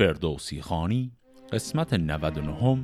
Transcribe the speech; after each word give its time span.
فردوسی 0.00 0.62
خانی 0.62 1.12
قسمت 1.52 1.94
99 1.94 2.78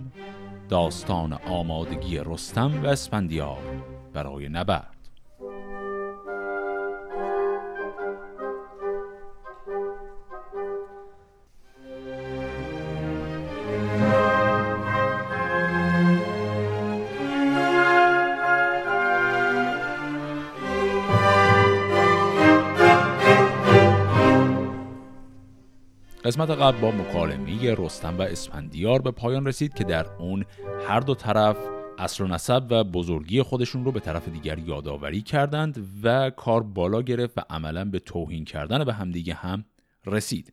داستان 0.68 1.32
آمادگی 1.32 2.18
رستم 2.18 2.82
و 2.82 2.86
اسفندیار 2.86 3.82
برای 4.12 4.48
نبرد. 4.48 4.95
قسمت 26.26 26.50
قبل 26.50 26.80
با 26.80 26.90
مکالمه 26.90 27.74
رستم 27.74 28.18
و 28.18 28.22
اسفندیار 28.22 29.02
به 29.02 29.10
پایان 29.10 29.46
رسید 29.46 29.74
که 29.74 29.84
در 29.84 30.06
اون 30.06 30.44
هر 30.88 31.00
دو 31.00 31.14
طرف 31.14 31.56
اصل 31.98 32.24
و 32.24 32.26
نسب 32.26 32.66
و 32.70 32.84
بزرگی 32.84 33.42
خودشون 33.42 33.84
رو 33.84 33.92
به 33.92 34.00
طرف 34.00 34.28
دیگر 34.28 34.58
یادآوری 34.58 35.22
کردند 35.22 35.86
و 36.02 36.30
کار 36.30 36.62
بالا 36.62 37.02
گرفت 37.02 37.38
و 37.38 37.40
عملا 37.50 37.84
به 37.84 37.98
توهین 37.98 38.44
کردن 38.44 38.84
به 38.84 38.92
همدیگه 38.92 39.34
هم 39.34 39.64
رسید. 40.06 40.52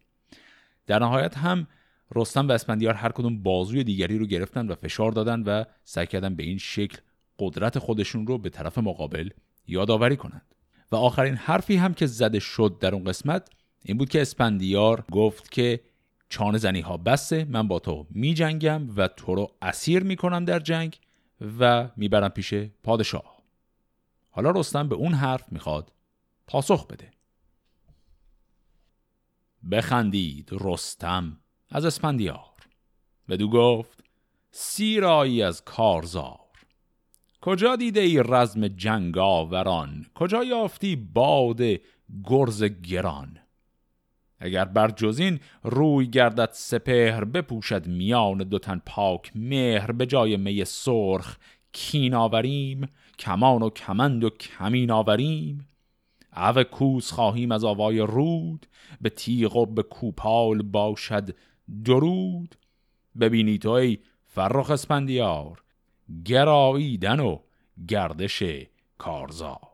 در 0.87 0.99
نهایت 0.99 1.37
هم 1.37 1.67
رستم 2.15 2.47
و 2.47 2.51
اسفندیار 2.51 2.93
هر 2.93 3.11
کدوم 3.11 3.43
بازوی 3.43 3.83
دیگری 3.83 4.17
رو 4.17 4.25
گرفتن 4.25 4.67
و 4.67 4.75
فشار 4.75 5.11
دادن 5.11 5.43
و 5.43 5.63
سعی 5.83 6.07
کردن 6.07 6.35
به 6.35 6.43
این 6.43 6.57
شکل 6.57 6.97
قدرت 7.39 7.79
خودشون 7.79 8.27
رو 8.27 8.37
به 8.37 8.49
طرف 8.49 8.77
مقابل 8.77 9.29
یادآوری 9.67 10.17
کنند. 10.17 10.55
و 10.91 10.95
آخرین 10.95 11.35
حرفی 11.35 11.75
هم 11.75 11.93
که 11.93 12.05
زده 12.05 12.39
شد 12.39 12.77
در 12.79 12.95
اون 12.95 13.03
قسمت 13.03 13.49
این 13.83 13.97
بود 13.97 14.09
که 14.09 14.21
اسپندیار 14.21 15.05
گفت 15.11 15.51
که 15.51 15.81
چانه 16.29 16.57
زنی 16.57 16.81
ها 16.81 16.97
بسته 16.97 17.45
من 17.45 17.67
با 17.67 17.79
تو 17.79 18.07
می 18.09 18.33
جنگم 18.33 18.95
و 18.95 19.07
تو 19.07 19.35
رو 19.35 19.51
اسیر 19.61 20.03
می 20.03 20.15
کنم 20.15 20.45
در 20.45 20.59
جنگ 20.59 20.99
و 21.59 21.89
می‌برم 21.95 22.29
پیش 22.29 22.53
پادشاه. 22.83 23.37
حالا 24.29 24.51
رستم 24.51 24.89
به 24.89 24.95
اون 24.95 25.13
حرف 25.13 25.51
می‌خواد 25.51 25.91
پاسخ 26.47 26.87
بده. 26.87 27.11
بخندید 29.71 30.49
رستم 30.51 31.39
از 31.69 31.85
اسپندیار. 31.85 32.39
بدو 33.29 33.49
گفت 33.49 34.03
سیرایی 34.51 35.43
از 35.43 35.65
کارزار. 35.65 36.39
کجا 37.41 37.75
دیده 37.75 37.99
ای 37.99 38.23
رزم 38.25 38.67
جنگاوران؟ 38.67 40.05
کجا 40.15 40.43
یافتی 40.43 40.95
باد 40.95 41.61
گرز 42.23 42.63
گران؟ 42.63 43.39
اگر 44.43 44.65
بر 44.65 44.89
جزین 44.89 45.39
روی 45.63 46.07
گردد 46.07 46.49
سپهر 46.51 47.23
بپوشد 47.23 47.87
میان 47.87 48.37
دو 48.37 48.59
تن 48.59 48.81
پاک 48.85 49.31
مهر 49.35 49.91
به 49.91 50.05
جای 50.05 50.37
می 50.37 50.65
سرخ 50.65 51.37
کین 51.71 52.13
آوریم 52.13 52.87
کمان 53.19 53.61
و 53.61 53.69
کمند 53.69 54.23
و 54.23 54.29
کمین 54.29 54.91
آوریم. 54.91 55.67
او 56.37 56.63
کوس 56.63 57.11
خواهیم 57.11 57.51
از 57.51 57.63
آوای 57.63 57.99
رود 57.99 58.65
به 59.01 59.09
تیغ 59.09 59.55
و 59.55 59.65
به 59.65 59.83
کوپال 59.83 60.61
باشد 60.61 61.35
درود. 61.85 62.55
ببینی 63.19 63.57
تو 63.57 63.69
ای 63.69 63.97
فرخ 64.23 64.71
اسپندیار 64.71 65.63
گراییدن 66.25 67.19
و 67.19 67.39
گردش 67.87 68.43
کارزار. 68.97 69.73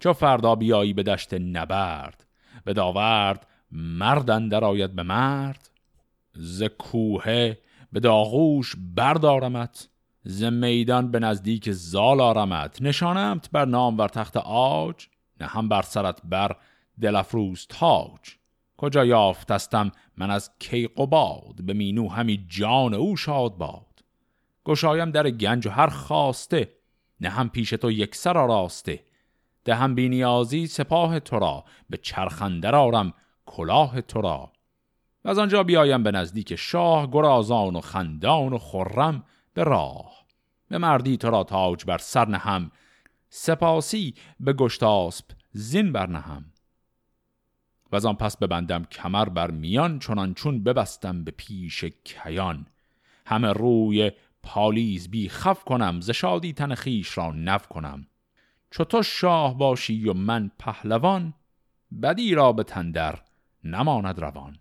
چو 0.00 0.12
فردا 0.12 0.54
بیایی 0.54 0.92
به 0.92 1.02
دشت 1.02 1.34
نبرد 1.34 2.25
به 2.66 2.72
داورد 2.72 3.46
مردن 3.72 4.48
در 4.48 4.64
آید 4.64 4.94
به 4.94 5.02
مرد. 5.02 5.70
ز 6.32 6.62
کوه 6.62 7.54
به 7.92 8.00
داغوش 8.00 8.74
بردارمت 8.94 9.88
ز 10.24 10.42
میدان 10.42 11.10
به 11.10 11.18
نزدیک 11.18 11.72
زال 11.72 12.20
آرمت. 12.20 12.82
نشانمت 12.82 13.50
بر 13.52 13.64
نام 13.64 13.96
بر 13.96 14.08
تخت 14.08 14.36
آج 14.36 15.06
نه 15.40 15.46
هم 15.46 15.68
بر 15.68 15.82
سرت 15.82 16.20
بر 16.24 16.56
دلفروز 17.00 17.66
تاج. 17.68 18.36
کجا 18.76 19.04
یافتستم 19.04 19.92
من 20.16 20.30
از 20.30 20.50
کیقباد 20.58 21.62
به 21.62 21.72
مینو 21.72 22.08
همی 22.08 22.46
جان 22.48 22.94
او 22.94 23.16
شاد 23.16 23.56
باد. 23.56 24.04
گشایم 24.64 25.10
در 25.10 25.30
گنج 25.30 25.66
و 25.66 25.70
هر 25.70 25.88
خواسته 25.88 26.72
نه 27.20 27.28
هم 27.28 27.48
پیش 27.48 27.70
تو 27.70 27.90
یک 27.90 28.14
سر 28.14 28.32
راسته 28.32 29.00
دهم 29.66 29.94
بینیازی 29.94 30.66
سپاه 30.66 31.20
تو 31.20 31.38
را 31.38 31.64
به 31.90 31.96
چرخندر 31.96 32.74
آرم 32.74 33.12
کلاه 33.46 34.00
تو 34.00 34.20
را. 34.20 34.52
و 35.24 35.28
از 35.28 35.38
آنجا 35.38 35.62
بیایم 35.62 36.02
به 36.02 36.10
نزدیک 36.10 36.56
شاه 36.56 37.10
گرازان 37.10 37.76
و 37.76 37.80
خندان 37.80 38.52
و 38.52 38.58
خرم 38.58 39.24
به 39.54 39.64
راه. 39.64 40.26
به 40.68 40.78
مردی 40.78 41.16
تو 41.16 41.30
را 41.30 41.44
تاج 41.44 41.84
بر 41.84 41.98
سر 41.98 42.28
نهم 42.28 42.70
سپاسی 43.28 44.14
به 44.40 44.52
گشتاسب 44.52 45.24
زین 45.52 45.92
بر 45.92 46.06
نهم. 46.06 46.44
و 47.92 47.96
از 47.96 48.06
آن 48.06 48.14
پس 48.14 48.36
ببندم 48.36 48.84
کمر 48.84 49.28
بر 49.28 49.50
میان 49.50 49.98
چنان 49.98 50.34
چون 50.34 50.62
ببستم 50.62 51.24
به 51.24 51.30
پیش 51.30 51.84
کیان. 51.84 52.66
همه 53.26 53.52
روی 53.52 54.12
پالیز 54.42 55.10
بی 55.10 55.28
خف 55.28 55.64
کنم 55.64 56.00
ز 56.00 56.10
شادی 56.10 56.52
تن 56.52 56.74
خیش 56.74 57.18
را 57.18 57.32
نف 57.32 57.66
کنم. 57.68 58.06
چو 58.70 58.84
تو 58.84 59.02
شاه 59.02 59.58
باشی 59.58 60.08
و 60.08 60.12
من 60.12 60.50
پهلوان 60.58 61.34
بدی 62.02 62.34
را 62.34 62.52
به 62.52 62.64
تندر 62.64 63.22
نماند 63.64 64.18
روان. 64.18 64.58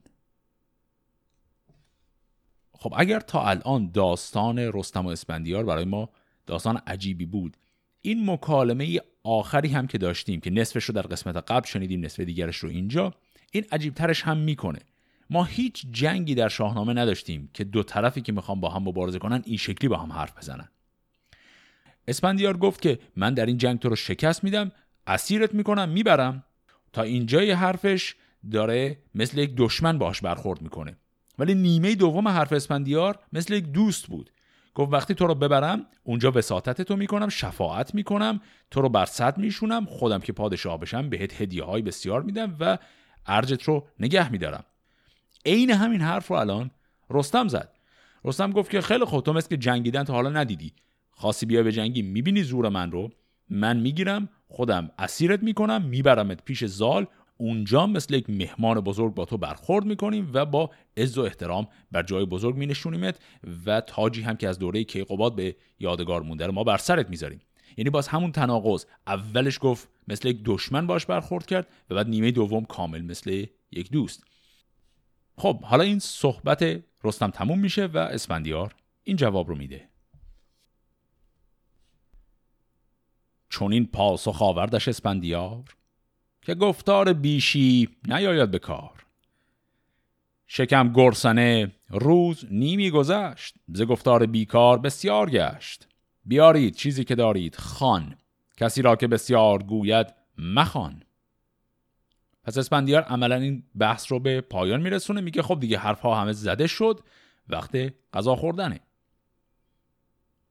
خب 2.74 2.94
اگر 2.98 3.20
تا 3.20 3.48
الان 3.48 3.92
داستان 3.92 4.60
رستم 4.60 5.06
و 5.06 5.10
اسپندیار 5.10 5.66
برای 5.66 5.86
ما 5.86 6.10
داستان 6.46 6.82
عجیبی 6.88 7.26
بود 7.26 7.58
این 8.02 8.32
مکالمه 8.32 9.00
آخری 9.24 9.70
هم 9.70 9.88
که 9.88 9.98
داشتیم 9.98 10.40
که 10.40 10.50
نصفش 10.50 10.84
رو 10.84 10.94
در 10.94 11.02
قسمت 11.02 11.52
قبل 11.52 11.68
شنیدیم 11.68 12.06
نصف 12.06 12.20
دیگرش 12.20 12.58
رو 12.58 12.70
اینجا 12.70 13.14
این 13.52 13.66
عجیبترش 13.72 14.22
هم 14.24 14.38
می‌کنه. 14.38 14.80
ما 15.30 15.44
هیچ 15.44 15.86
جنگی 15.92 16.36
در 16.36 16.50
شاهنامه 16.50 16.94
نداشتیم 16.94 17.50
که 17.54 17.64
دو 17.64 17.84
طرفی 17.84 18.22
که 18.22 18.32
می‌خوام 18.32 18.60
با 18.60 18.70
هم 18.70 18.84
مبارزه 18.84 19.20
کنن 19.20 19.42
این 19.46 19.58
شکلی 19.58 19.88
با 19.88 19.98
هم 19.98 20.12
حرف 20.12 20.38
بزنن. 20.38 20.70
اسپندیار 22.08 22.58
گفت 22.58 22.82
که 22.82 23.00
من 23.16 23.34
در 23.34 23.46
این 23.46 23.58
جنگ 23.58 23.80
تو 23.80 23.90
رو 23.90 23.96
شکست 23.96 24.44
میدم 24.44 24.72
اسیرت 25.08 25.54
می‌کنم 25.54 25.90
می‌برم. 25.90 26.44
تا 26.94 27.02
اینجای 27.02 27.52
حرفش 27.52 28.16
داره 28.52 28.98
مثل 29.16 29.38
یک 29.38 29.54
دشمن 29.58 29.98
باش 29.98 30.22
برخورد 30.22 30.62
می‌کنه. 30.62 30.98
ولی 31.40 31.56
نیمه 31.56 31.96
دوم 31.96 32.28
حرف 32.28 32.54
اسپندیار 32.54 33.20
مثل 33.34 33.54
یک 33.54 33.66
دوست 33.66 34.08
بود. 34.08 34.30
گفت 34.74 34.94
وقتی 34.94 35.14
تو 35.14 35.28
رو 35.28 35.36
ببرم 35.36 35.86
اونجا 36.04 36.32
وساطت 36.36 36.82
تو 36.82 36.96
می‌کنم 36.96 37.30
شفاعت 37.30 37.96
می‌کنم 37.96 38.42
تو 38.72 38.82
رو 38.82 38.90
بر 38.90 39.06
صد 39.06 39.38
میشونم 39.38 39.86
خودم 39.86 40.20
که 40.20 40.34
پادشاه 40.34 40.80
بشم 40.80 41.10
بهت 41.10 41.42
هدیه 41.42 41.64
های 41.64 41.82
بسیار 41.82 42.22
میدم 42.22 42.56
و 42.60 42.78
ارجت 43.28 43.64
رو 43.64 43.88
نگه 44.00 44.32
میدارم. 44.32 44.64
عین 45.46 45.72
همین 45.72 46.02
حرف 46.02 46.28
رو 46.28 46.36
الان 46.36 46.72
رستم 47.10 47.48
زد. 47.48 47.70
رستم 48.26 48.52
گفت 48.52 48.72
که 48.72 48.82
خیلی 48.82 49.06
خوب 49.06 49.24
تو 49.24 49.34
مثل 49.34 49.50
که 49.50 49.58
جنگیدن 49.58 50.04
تا 50.04 50.14
حالا 50.14 50.30
ندیدی. 50.30 50.74
خاصی 51.16 51.46
بیا 51.46 51.64
به 51.64 51.72
جنگی 51.72 52.02
می‌بینی 52.02 52.44
زور 52.44 52.70
من 52.70 52.92
رو 52.92 53.10
من 53.50 53.78
می‌گیرم 53.78 54.30
خودم 54.48 54.92
اسیرت 55.00 55.44
می‌کنم 55.44 55.82
میبرمت 55.82 56.44
پیش 56.44 56.66
زال 56.66 57.08
اونجا 57.38 57.88
مثل 57.88 58.14
یک 58.14 58.30
مهمان 58.30 58.80
بزرگ 58.80 59.14
با 59.14 59.26
تو 59.26 59.38
برخورد 59.38 59.86
می‌کنیم 59.86 60.32
و 60.34 60.46
با 60.46 60.70
عز 60.98 61.18
و 61.18 61.22
احترام 61.22 61.68
بر 61.92 62.04
جای 62.04 62.26
بزرگ 62.26 62.58
مینشونیمت 62.58 63.20
و 63.66 63.82
تاجی 63.82 64.22
هم 64.22 64.36
که 64.38 64.50
از 64.50 64.60
دوره 64.60 64.84
کیقوباد 64.84 65.36
به 65.36 65.56
یادگار 65.80 66.22
مونده 66.22 66.48
ما 66.48 66.64
بر 66.64 66.78
سرت 66.78 67.10
می‌ذاریم. 67.10 67.42
یعنی 67.78 67.90
باز 67.90 68.08
همون 68.08 68.32
تناقض. 68.32 68.86
اولش 69.08 69.58
گفت 69.62 69.90
مثل 70.08 70.28
یک 70.28 70.40
دشمن 70.46 70.88
باش 70.88 71.06
برخورد 71.06 71.46
کرد 71.46 71.68
و 71.90 71.96
بعد 71.96 72.10
نیمه 72.10 72.32
دوم 72.32 72.66
کامل 72.66 73.02
مثل 73.02 73.46
یک 73.72 73.92
دوست. 73.92 74.24
خب 75.38 75.62
حالا 75.62 75.84
این 75.84 76.00
صحبت 76.00 76.84
رستم 77.04 77.30
تموم 77.30 77.60
میشه 77.60 77.86
و 77.86 77.98
اسفندیار 77.98 78.76
این 79.04 79.18
جواب 79.18 79.50
رو 79.50 79.56
میده. 79.56 79.90
چون 83.56 83.74
این 83.74 83.86
پاسخ 83.86 84.42
آوردش 84.42 84.88
اسپندیار 84.88 85.64
که 86.42 86.56
گفتار 86.56 87.14
بیشی 87.14 87.90
نیاید 88.08 88.52
به 88.52 88.60
کار. 88.60 89.06
شکم 90.48 90.94
گرسنه 90.94 91.72
روز 91.90 92.46
نیمی 92.52 92.92
گذشت 92.92 93.56
ز 93.74 93.82
گفتار 93.82 94.26
بیکار 94.26 94.78
بسیار 94.78 95.30
گشت. 95.30 95.88
بیارید 96.26 96.76
چیزی 96.76 97.04
که 97.04 97.16
دارید 97.16 97.56
خان 97.56 98.16
کسی 98.58 98.82
را 98.82 98.96
که 98.96 99.08
بسیار 99.08 99.64
گوید 99.64 100.14
مخان 100.38 101.04
پس 102.44 102.58
اسپندیار 102.58 103.02
عملا 103.02 103.36
این 103.36 103.64
بحث 103.78 104.12
رو 104.12 104.20
به 104.20 104.42
پایان 104.42 104.82
میرسونه 104.82 105.22
میگه 105.22 105.42
خب 105.42 105.60
دیگه 105.60 105.78
حرفها 105.78 106.22
همه 106.22 106.34
زده 106.34 106.68
شد 106.68 107.00
وقت 107.50 107.94
غذا 108.14 108.36
خوردنه. 108.36 108.80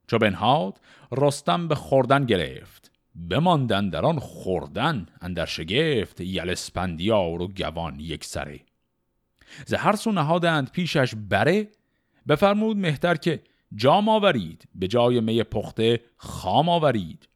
چو 0.06 0.18
بنهاد 0.18 0.80
رستم 1.12 1.68
به 1.68 1.74
خوردن 1.74 2.26
گرفت. 2.26 2.83
بماندن 3.14 3.88
در 3.88 4.04
آن 4.04 4.18
خوردن 4.18 5.06
اندر 5.20 5.46
شگفت 5.46 6.20
یل 6.20 6.50
اسپندیار 6.50 7.42
و 7.42 7.48
گوان 7.48 8.00
یک 8.00 8.24
سره 8.24 8.60
ز 9.66 9.74
سو 9.98 10.12
نهادند 10.12 10.70
پیشش 10.70 11.14
بره 11.28 11.68
بفرمود 12.28 12.76
مهتر 12.76 13.14
که 13.14 13.42
جام 13.74 14.08
آورید 14.08 14.68
به 14.74 14.88
جای 14.88 15.20
می 15.20 15.42
پخته 15.42 16.00
خام 16.16 16.68
آورید. 16.68 17.28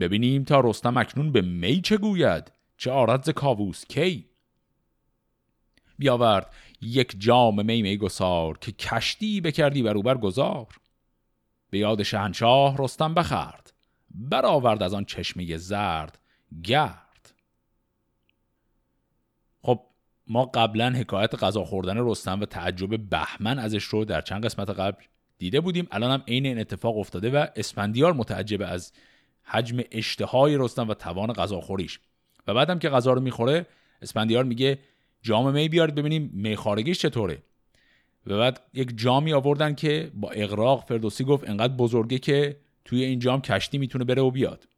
ببینیم 0.00 0.44
تا 0.44 0.60
رستم 0.60 0.96
اکنون 0.96 1.32
به 1.32 1.42
می 1.42 1.80
چه 1.80 1.96
گوید 1.96 2.52
چه 2.76 2.90
آرد 2.90 3.24
ز 3.24 3.30
کاووس 3.30 3.84
کی. 3.84 4.26
بیاورد 5.98 6.54
یک 6.80 7.14
جام 7.18 7.66
می 7.66 7.82
می 7.82 7.96
گسار 7.96 8.58
که 8.58 8.72
کشتی 8.72 9.40
بکردی 9.40 9.82
بر 9.82 9.96
اوبر 9.96 10.18
گذار 10.18 10.66
به 11.70 11.78
یاد 11.78 12.02
شهنشاه 12.02 12.76
رستم 12.78 13.14
بخرد. 13.14 13.63
برآورد 14.14 14.82
از 14.82 14.94
آن 14.94 15.04
چشمه 15.04 15.56
زرد 15.56 16.18
گرد. 16.62 17.34
خب 19.62 19.80
ما 20.26 20.44
قبلا 20.44 20.90
حکایت 20.90 21.34
غذا 21.34 21.64
خوردن 21.64 21.96
رستم 21.98 22.40
و 22.40 22.46
تعجب 22.46 23.10
بهمن 23.10 23.58
ازش 23.58 23.84
رو 23.84 24.04
در 24.04 24.20
چند 24.20 24.44
قسمت 24.44 24.70
قبل 24.70 25.02
دیده 25.38 25.60
بودیم. 25.60 25.88
الان 25.90 26.10
هم 26.10 26.22
عین 26.28 26.46
این 26.46 26.58
اتفاق 26.58 26.98
افتاده 26.98 27.30
و 27.30 27.46
اسفندیار 27.56 28.12
متعجب 28.12 28.62
از 28.62 28.92
حجم 29.42 29.80
اشتهای 29.92 30.56
رستم 30.58 30.88
و 30.88 30.94
توان 30.94 31.32
غذاخوریش. 31.32 32.00
و 32.46 32.54
بعدم 32.54 32.78
که 32.78 32.88
غذا 32.88 33.12
رو 33.12 33.20
می‌خوره 33.20 33.66
اسفندیار 34.02 34.44
میگه 34.44 34.78
جام 35.22 35.52
می 35.52 35.68
بیارید 35.68 35.94
ببینیم 35.94 36.30
میخارگیش 36.32 36.98
چطوره. 36.98 37.42
و 38.26 38.38
بعد 38.38 38.60
یک 38.74 38.92
جامی 38.96 39.32
آوردن 39.32 39.74
که 39.74 40.10
با 40.14 40.30
اقراق 40.30 40.84
فردوسی 40.88 41.24
گفت 41.24 41.48
انقدر 41.48 41.72
بزرگه 41.72 42.18
که 42.18 42.56
توی 42.84 43.04
این 43.04 43.18
جام 43.18 43.40
کشتی 43.40 43.78
می‌تونه 43.78 44.04
بره 44.04 44.22
و 44.22 44.30
بیاد. 44.30 44.68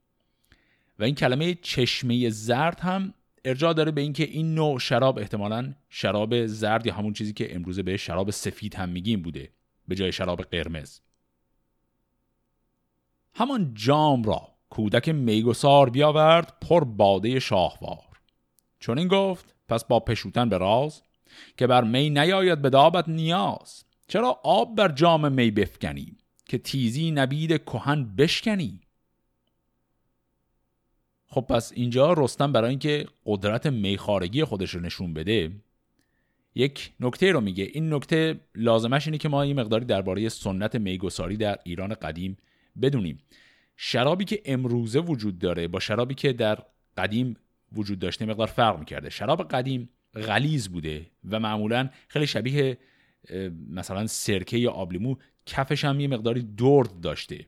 و 0.98 1.04
این 1.04 1.14
کلمه 1.14 1.54
چشمه 1.54 2.30
زرد 2.30 2.80
هم 2.80 3.14
ارجاع 3.44 3.72
داره 3.72 3.90
به 3.90 4.00
اینکه 4.00 4.24
این 4.24 4.54
نوع 4.54 4.78
شراب 4.78 5.18
احتمالا 5.18 5.74
شراب 5.88 6.46
زرد 6.46 6.86
یا 6.86 6.94
همون 6.94 7.12
چیزی 7.12 7.32
که 7.32 7.54
امروزه 7.54 7.82
به 7.82 7.96
شراب 7.96 8.30
سفید 8.30 8.74
هم 8.74 8.88
میگیم 8.88 9.22
بوده 9.22 9.50
به 9.88 9.94
جای 9.94 10.12
شراب 10.12 10.42
قرمز. 10.42 11.00
همان 13.34 13.74
جام 13.74 14.22
را 14.22 14.48
کودک 14.70 15.08
میگسار 15.08 15.90
بیاورد 15.90 16.56
پر 16.60 16.84
باده 16.84 17.40
شاهوار. 17.40 18.20
چون 18.80 18.98
این 18.98 19.08
گفت 19.08 19.54
پس 19.68 19.84
با 19.84 20.00
پشوتن 20.00 20.48
به 20.48 20.58
راز 20.58 21.02
که 21.56 21.66
بر 21.66 21.84
می 21.84 22.10
نیاید 22.10 22.62
به 22.62 22.70
دابت 22.70 23.08
نیاز. 23.08 23.84
چرا 24.08 24.40
آب 24.44 24.76
بر 24.76 24.88
جام 24.88 25.32
می 25.32 25.50
بفکنی 25.50 26.16
که 26.48 26.58
تیزی 26.58 27.10
نبید 27.10 27.64
کهن 27.64 28.16
بشکنی. 28.16 28.80
خب 31.26 31.40
پس 31.40 31.72
اینجا 31.74 32.12
رستم 32.12 32.52
برای 32.52 32.70
اینکه 32.70 33.06
قدرت 33.24 33.66
میخارگی 33.66 34.44
خودش 34.44 34.70
رو 34.70 34.80
نشون 34.80 35.14
بده 35.14 35.52
یک 36.54 36.92
نکته 37.00 37.32
رو 37.32 37.40
میگه. 37.40 37.64
این 37.72 37.94
نکته 37.94 38.40
لازمش 38.54 39.06
اینه 39.06 39.18
که 39.18 39.28
ما 39.28 39.42
این 39.42 39.60
مقداری 39.60 39.84
درباره 39.84 40.28
سنت 40.28 40.76
میگساری 40.76 41.36
در 41.36 41.58
ایران 41.64 41.94
قدیم 41.94 42.36
بدونیم. 42.82 43.18
شرابی 43.76 44.24
که 44.24 44.42
امروزه 44.44 45.00
وجود 45.00 45.38
داره 45.38 45.68
با 45.68 45.80
شرابی 45.80 46.14
که 46.14 46.32
در 46.32 46.58
قدیم 46.96 47.36
وجود 47.72 47.98
داشته 47.98 48.26
مقدار 48.26 48.46
فرق 48.46 48.78
می‌کرده. 48.78 49.10
شراب 49.10 49.48
قدیم 49.48 49.88
غلیز 50.14 50.68
بوده 50.68 51.10
و 51.30 51.40
معمولا 51.40 51.90
خیلی 52.08 52.26
شبیه 52.26 52.78
مثلا 53.70 54.06
سرکه 54.06 54.58
یا 54.58 54.70
آبلیمو 54.70 55.16
کفش 55.46 55.84
هم 55.84 56.00
یه 56.00 56.08
مقداری 56.08 56.42
درد 56.42 57.00
داشته. 57.00 57.46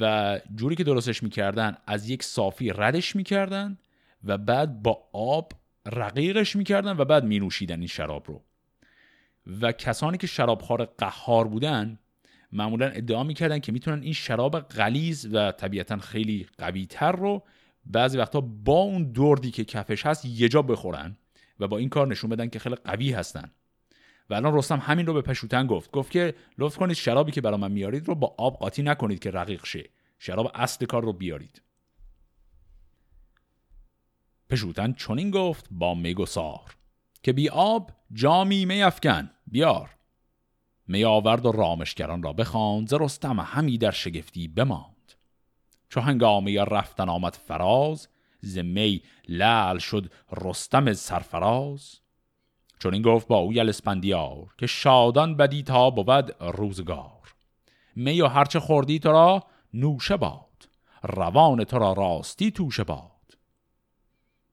و 0.00 0.40
جوری 0.54 0.76
که 0.76 0.84
درستش 0.84 1.22
می‌کردن 1.22 1.76
از 1.86 2.08
یک 2.10 2.22
صافی 2.22 2.70
ردش 2.70 3.16
می‌کردن 3.16 3.78
و 4.24 4.38
بعد 4.38 4.82
با 4.82 5.08
آب 5.12 5.52
رقیقش 5.86 6.56
می‌کردن 6.56 6.96
و 6.96 7.04
بعد 7.04 7.24
مینوشیدن 7.24 7.78
این 7.78 7.88
شراب 7.88 8.24
رو. 8.28 8.42
و 9.60 9.72
کسانی 9.72 10.18
که 10.18 10.26
شرابخوار 10.26 10.84
قهار 10.84 11.48
بودن 11.48 11.98
معمولا 12.52 12.86
ادعا 12.86 13.24
می‌کردن 13.24 13.58
که 13.58 13.72
می‌تونن 13.72 14.02
این 14.02 14.12
شراب 14.12 14.60
غلیز 14.60 15.34
و 15.34 15.52
طبیعتا 15.52 15.96
خیلی 15.96 16.46
قوی 16.58 16.86
تر 16.86 17.12
رو 17.12 17.42
بعضی 17.86 18.18
وقتا 18.18 18.40
با 18.40 18.80
اون 18.80 19.12
دردی 19.12 19.50
که 19.50 19.64
کفش 19.64 20.06
هست 20.06 20.24
یه 20.24 20.48
جا 20.48 20.62
بخورن 20.62 21.16
و 21.60 21.68
با 21.68 21.78
این 21.78 21.88
کار 21.88 22.06
نشون 22.06 22.30
بدن 22.30 22.48
که 22.48 22.58
خیلی 22.58 22.74
قوی 22.74 23.12
هستن. 23.12 23.50
و 24.32 24.34
الان 24.34 24.54
رستم 24.54 24.78
همین 24.78 25.06
رو 25.06 25.14
به 25.14 25.22
پشوتن 25.22 25.66
گفت. 25.66 25.90
گفت 25.90 26.10
که 26.10 26.34
لطف 26.58 26.76
کنید 26.76 26.96
شرابی 26.96 27.32
که 27.32 27.40
برای 27.40 27.60
من 27.60 27.72
میارید 27.72 28.08
رو 28.08 28.14
با 28.14 28.34
آب 28.38 28.58
قاطی 28.58 28.82
نکنید 28.82 29.18
که 29.18 29.30
رقیق 29.30 29.64
شه. 29.64 29.90
شراب 30.18 30.50
اصل 30.54 30.86
کار 30.86 31.02
رو 31.02 31.12
بیارید. 31.12 31.62
پشوتن 34.50 34.92
چنین 34.92 35.30
گفت 35.30 35.66
با 35.70 35.94
میگسار 35.94 36.76
که 37.22 37.32
بی 37.32 37.48
آب 37.48 37.90
جامی 38.12 38.64
می 38.64 38.82
افکن. 38.82 39.30
بیار. 39.46 39.90
می 40.86 41.04
آورد 41.04 41.46
و 41.46 41.52
رامشگران 41.52 42.22
را 42.22 42.32
بخواند. 42.32 42.88
ز 42.88 42.92
رستم 42.92 43.40
همی 43.40 43.78
در 43.78 43.90
شگفتی 43.90 44.48
بماند. 44.48 45.12
چو 45.88 46.00
هنگامی 46.00 46.56
رفتن 46.56 47.08
آمد 47.08 47.34
فراز. 47.34 48.08
ز 48.40 48.58
می 48.58 49.02
لعل 49.28 49.78
شد 49.78 50.12
رستم 50.44 50.92
سرفراز. 50.92 52.01
چون 52.82 52.94
این 52.94 53.02
گفت 53.02 53.28
با 53.28 53.36
او 53.36 53.52
یل 53.52 53.68
اسپندیار 53.68 54.54
که 54.58 54.66
شادان 54.66 55.36
بدی 55.36 55.62
تا 55.62 55.90
بود 55.90 56.36
روزگار. 56.40 57.34
می 57.96 58.20
و 58.20 58.26
هرچه 58.26 58.60
خوردی 58.60 58.98
تو 58.98 59.12
را 59.12 59.44
نوشه 59.74 60.16
باد 60.16 60.68
روان 61.02 61.64
تو 61.64 61.78
را 61.78 61.92
راستی 61.92 62.50
توشه 62.50 62.84
باد. 62.84 63.38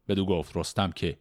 بدو 0.08 0.26
گفت 0.26 0.58
رستم 0.58 0.92
که 0.92 1.18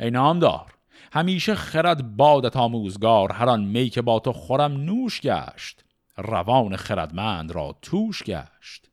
ای 0.00 0.10
نامدار 0.10 0.74
همیشه 1.12 1.54
خرد 1.54 2.16
بادت 2.16 2.56
آموزگار 2.56 3.32
هر 3.32 3.48
آن 3.48 3.64
می 3.64 3.90
که 3.90 4.02
با 4.02 4.18
تو 4.18 4.32
خورم 4.32 4.72
نوش 4.72 5.20
گشت 5.20 5.84
روان 6.16 6.76
خردمند 6.76 7.52
را 7.52 7.76
توش 7.82 8.22
گشت. 8.22 8.90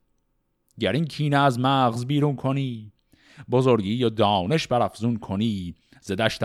گر 0.80 0.92
این 0.92 1.06
کینه 1.06 1.38
از 1.38 1.60
مغز 1.60 2.06
بیرون 2.06 2.36
کنی 2.36 2.92
بزرگی 3.52 3.94
یا 3.94 4.10
دانش 4.10 4.68
برافزون 4.68 5.18
کنی 5.18 5.76
ز 6.06 6.12
دشت 6.12 6.44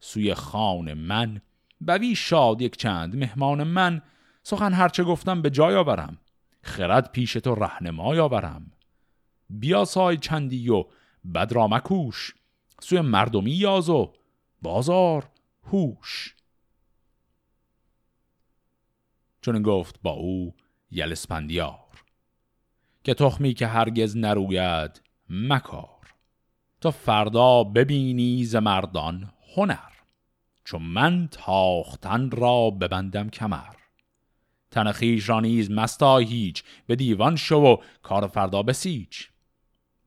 سوی 0.00 0.34
خان 0.34 0.94
من. 0.94 1.40
بوی 1.80 2.14
شاد 2.14 2.62
یک 2.62 2.76
چند 2.76 3.16
مهمان 3.16 3.62
من. 3.62 4.02
سخن 4.42 4.72
هرچه 4.72 5.04
گفتم 5.04 5.42
به 5.42 5.50
جای 5.50 5.74
آورم. 5.74 6.18
خرد 6.62 7.12
پیش 7.12 7.32
تو 7.32 7.54
رهنمای 7.54 8.18
آورم. 8.18 8.72
بیا 9.50 9.84
سای 9.84 10.16
چندی 10.16 10.70
و 10.70 10.84
بد 11.34 11.52
را 11.52 11.68
مکوش. 11.68 12.34
سوی 12.80 13.00
مردمی 13.00 13.50
یاز 13.50 13.88
و 13.88 14.12
بازار 14.62 15.30
هوش. 15.64 16.34
چون 19.40 19.62
گفت 19.62 20.00
با 20.02 20.10
او 20.10 20.54
یلسپندیار 20.90 22.04
که 23.04 23.14
تخمی 23.14 23.54
که 23.54 23.66
هرگز 23.66 24.16
نروید 24.16 25.02
مکار. 25.30 26.15
فردا 26.90 27.64
ببینی 27.64 28.44
ز 28.44 28.56
مردان 28.56 29.30
هنر 29.56 29.92
چون 30.64 30.82
من 30.82 31.28
تاختن 31.30 32.30
را 32.30 32.70
ببندم 32.70 33.30
کمر. 33.30 33.74
تن 34.70 34.92
خیش 34.92 35.28
را 35.28 35.40
نیز 35.40 35.70
مستا 35.70 36.18
هیچ 36.18 36.64
به 36.86 36.96
دیوان 36.96 37.36
شو 37.36 37.56
و 37.56 37.76
کار 38.02 38.26
فردا 38.26 38.62
بسیج 38.62 39.16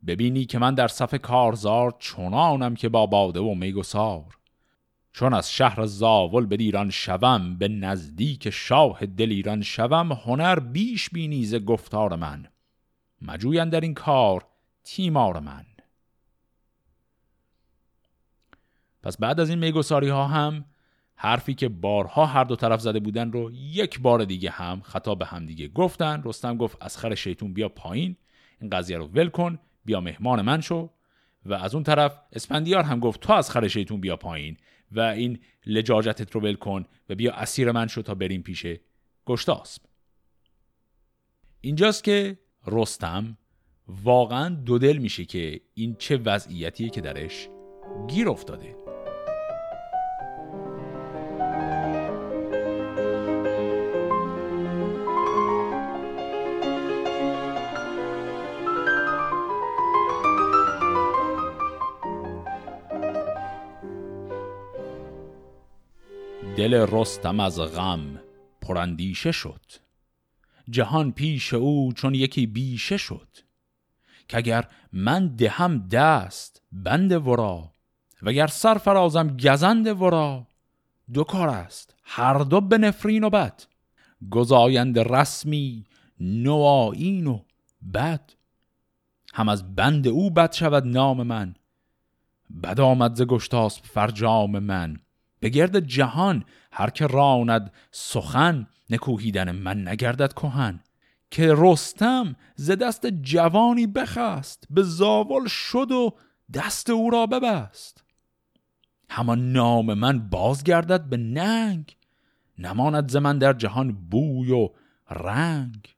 ببینی 0.07 0.45
که 0.45 0.59
من 0.59 0.73
در 0.73 0.87
صف 0.87 1.15
کارزار 1.15 1.95
چنانم 1.99 2.75
که 2.75 2.89
با 2.89 3.05
باده 3.05 3.39
و 3.39 3.53
میگسار 3.53 4.39
چون 5.13 5.33
از 5.33 5.51
شهر 5.51 5.85
زاول 5.85 6.45
به 6.45 6.57
دیران 6.57 6.89
شوم 6.89 7.57
به 7.57 7.67
نزدیک 7.67 8.49
شاه 8.49 9.05
دل 9.05 9.31
ایران 9.31 9.61
شوم 9.61 10.11
هنر 10.11 10.59
بیش 10.59 11.09
بینی 11.09 11.45
ز 11.45 11.55
گفتار 11.55 12.15
من. 12.15 12.45
مجوین 13.21 13.69
در 13.69 13.81
این 13.81 13.93
کار 13.93 14.45
تیمار 14.83 15.39
من. 15.39 15.65
پس 19.03 19.17
بعد 19.17 19.39
از 19.39 19.49
این 19.49 19.59
میگساری 19.59 20.09
ها 20.09 20.27
هم 20.27 20.65
حرفی 21.15 21.53
که 21.53 21.69
بارها 21.69 22.25
هر 22.25 22.43
دو 22.43 22.55
طرف 22.55 22.81
زده 22.81 22.99
بودن 22.99 23.31
رو 23.31 23.51
یک 23.51 23.99
بار 23.99 24.23
دیگه 24.23 24.49
هم 24.49 24.81
خطا 24.81 25.15
به 25.15 25.25
هم 25.25 25.45
دیگه 25.45 25.67
گفتن. 25.67 26.21
رستم 26.25 26.57
گفت 26.57 26.77
از 26.81 26.97
خر 26.97 27.15
شیطون 27.15 27.53
بیا 27.53 27.69
پایین 27.69 28.15
این 28.61 28.69
قضیه 28.69 28.97
رو 28.97 29.07
ول 29.07 29.29
کن 29.29 29.59
بیا 29.85 30.01
مهمان 30.01 30.41
من 30.41 30.61
شو. 30.61 30.89
و 31.45 31.53
از 31.53 31.75
اون 31.75 31.83
طرف 31.83 32.19
اسپندیار 32.33 32.83
هم 32.83 32.99
گفت 32.99 33.19
تو 33.19 33.33
از 33.33 33.51
خر 33.51 33.67
شیطون 33.67 34.01
بیا 34.01 34.15
پایین 34.15 34.57
و 34.91 34.99
این 34.99 35.39
لجاجتت 35.65 36.31
رو 36.31 36.41
ول 36.41 36.55
کن 36.55 36.85
و 37.09 37.15
بیا 37.15 37.33
اسیر 37.33 37.71
من 37.71 37.87
شو 37.87 38.01
تا 38.01 38.15
بریم 38.15 38.41
پیش 38.41 38.65
گشتاسب 39.25 39.81
اینجاست 41.61 42.03
که 42.03 42.37
رستم 42.67 43.37
واقعا 43.87 44.49
دو 44.49 44.77
دل 44.77 44.97
میشه 44.97 45.25
که 45.25 45.61
این 45.73 45.95
چه 45.99 46.17
وضعیتیه 46.17 46.89
که 46.89 47.01
درش 47.01 47.49
گیر 48.07 48.29
افتاده. 48.29 48.88
دل 66.59 66.73
رستم 66.73 67.39
از 67.39 67.59
غم 67.59 68.19
پرندیشه 68.61 69.31
شد. 69.31 69.61
جهان 70.69 71.11
پیش 71.11 71.53
او 71.53 71.93
چون 71.93 72.15
یکی 72.15 72.47
بیشه 72.47 72.97
شد. 72.97 73.27
که 74.27 74.37
اگر 74.37 74.67
من 74.93 75.27
دهم 75.27 75.87
دست 75.87 76.61
بند 76.71 77.27
ورا 77.27 77.71
وگر 78.21 78.47
سرفرازم 78.47 79.37
گزند 79.37 79.87
ورا. 80.01 80.47
دو 81.13 81.23
کار 81.23 81.49
است 81.49 81.95
هر 82.03 82.37
دو 82.37 82.61
به 82.61 82.77
نفرین 82.77 83.23
و 83.23 83.29
بد. 83.29 83.63
گزایند 84.29 84.99
رسمی 84.99 85.85
نوآیین 86.19 87.27
و 87.27 87.39
بد. 87.93 88.33
هم 89.33 89.49
از 89.49 89.75
بند 89.75 90.07
او 90.07 90.31
بد 90.31 90.51
شود 90.51 90.87
نام 90.87 91.23
من. 91.23 91.55
بد 92.63 92.79
آمد 92.79 93.15
ز 93.15 93.21
گشتاسب 93.21 93.85
فرجام 93.85 94.59
من. 94.59 94.99
به 95.39 95.49
گرد 95.49 95.79
جهان 95.79 96.45
هر 96.71 96.89
که 96.89 97.07
راند 97.07 97.71
سخن 97.91 98.67
نکوهیدن 98.89 99.51
من 99.51 99.87
نگردد 99.87 100.33
کهن. 100.33 100.79
که 101.31 101.53
رستم 101.57 102.35
ز 102.55 102.71
دست 102.71 103.05
جوانی 103.07 103.87
بخست 103.87 104.63
به 104.69 104.83
زاول 104.83 105.47
شد 105.47 105.91
و 105.91 106.15
دست 106.53 106.89
او 106.89 107.09
را 107.09 107.25
ببست. 107.25 108.03
همان 109.09 109.51
نام 109.51 109.93
من 109.93 110.29
بازگردد 110.29 111.03
به 111.03 111.17
ننگ 111.17 111.97
نماند 112.59 113.11
ز 113.11 113.15
من 113.15 113.37
در 113.37 113.53
جهان 113.53 113.91
بوی 113.91 114.51
و 114.51 114.69
رنگ. 115.09 115.95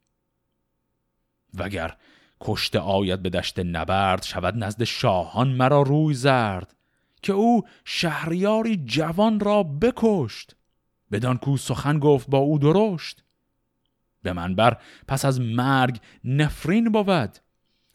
وگر 1.53 1.97
کشته 2.41 2.79
آید 2.79 3.21
به 3.21 3.29
دشت 3.29 3.59
نبرد 3.59 4.23
شود 4.23 4.63
نزد 4.63 4.83
شاهان 4.83 5.47
مرا 5.47 5.81
روی 5.81 6.13
زرد. 6.13 6.75
که 7.21 7.33
او 7.33 7.63
شهریاری 7.85 8.77
جوان 8.85 9.39
را 9.39 9.63
بکشت. 9.63 10.55
بدان 11.11 11.37
کو 11.37 11.57
سخن 11.57 11.99
گفت 11.99 12.29
با 12.29 12.37
او 12.37 12.59
درشت. 12.59 13.23
به 14.23 14.33
من 14.33 14.55
بر 14.55 14.77
پس 15.07 15.25
از 15.25 15.41
مرگ 15.41 15.99
نفرین 16.23 16.89
بود. 16.89 17.37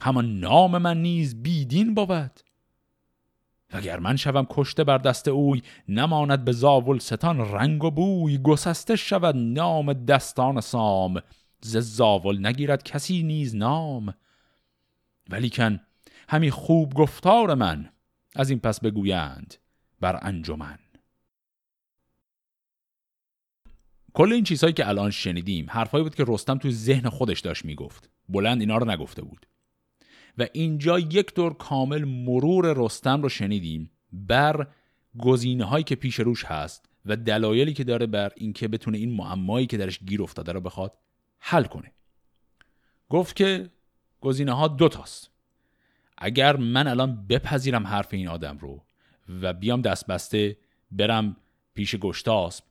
همان 0.01 0.41
نام 0.41 0.79
من 0.79 1.03
نیز 1.03 1.43
بیدین 1.43 1.95
بود. 1.95 2.41
وگر 3.73 3.99
من 3.99 4.17
شوم 4.17 4.47
کشته 4.51 4.85
بر 4.85 4.99
دست 4.99 5.29
اوی 5.29 5.63
نماند 5.89 6.45
به 6.45 6.53
زاول 6.53 6.99
ستان 6.99 7.41
رنگ 7.41 7.85
و 7.85 7.91
بوی. 7.91 8.39
گسسته 8.39 8.97
شود 8.97 9.37
نام 9.37 9.93
دستان 9.93 10.61
سام. 10.61 11.21
ز 11.61 11.77
زاول 11.77 12.47
نگیرد 12.47 12.83
کسی 12.83 13.23
نیز 13.23 13.57
نام. 13.57 14.15
ولیکن 15.31 15.81
همی 16.29 16.51
خوب 16.51 16.95
گفتار 16.95 17.55
من. 17.55 17.91
از 18.37 18.51
این 18.51 18.61
پس 18.61 18.81
بگویند 18.81 19.55
بر 20.01 20.19
انجمن. 20.23 20.79
کل 24.15 24.33
این 24.33 24.45
چیزهایی 24.45 24.75
که 24.75 24.89
الان 24.89 25.11
شنیدیم 25.11 25.67
حرفایی 25.71 26.05
بود 26.05 26.15
که 26.15 26.25
رستم 26.29 26.59
تو 26.59 26.71
ذهن 26.71 27.09
خودش 27.09 27.41
داشت 27.41 27.65
می‌گفت. 27.65 28.11
بلند 28.29 28.61
اینا 28.61 28.79
رو 28.79 28.91
نگفته 28.91 29.23
بود. 29.23 29.47
و 30.39 30.47
اینجا 30.53 30.99
یک 30.99 31.35
دور 31.35 31.55
کامل 31.55 32.05
مرور 32.05 32.75
رستم 32.77 33.23
رو 33.23 33.29
شنیدیم 33.29 33.91
بر 34.13 34.67
گزینه 35.19 35.65
هایی 35.65 35.85
که 35.85 35.95
پیش 35.95 36.21
روش 36.21 36.45
هست 36.45 36.89
و 37.07 37.17
دلایلی 37.17 37.73
که 37.73 37.85
داره 37.85 38.07
بر 38.07 38.33
اینکه 38.37 38.69
بتونه 38.69 38.99
این 38.99 39.13
معمایی 39.13 39.67
که 39.67 39.77
درش 39.77 39.99
گیر 39.99 40.23
افتاده 40.23 40.53
رو 40.53 40.61
بخواد 40.61 40.99
حل 41.39 41.65
کنه. 41.65 41.93
گفت 43.09 43.37
که 43.37 43.71
گزینه 44.21 44.53
ها 44.53 44.69
دو 44.69 44.89
تاست. 44.89 45.31
اگر 46.19 46.57
من 46.57 46.87
الان 46.87 47.27
بپذیرم 47.27 47.87
حرف 47.87 48.15
این 48.15 48.29
آدم 48.29 48.59
رو 48.59 48.85
و 49.43 49.53
بیام 49.53 49.83
دست 49.83 50.07
بسته 50.07 50.57
برم 50.91 51.37
پیش 51.75 51.97
گشتاسب 51.97 52.65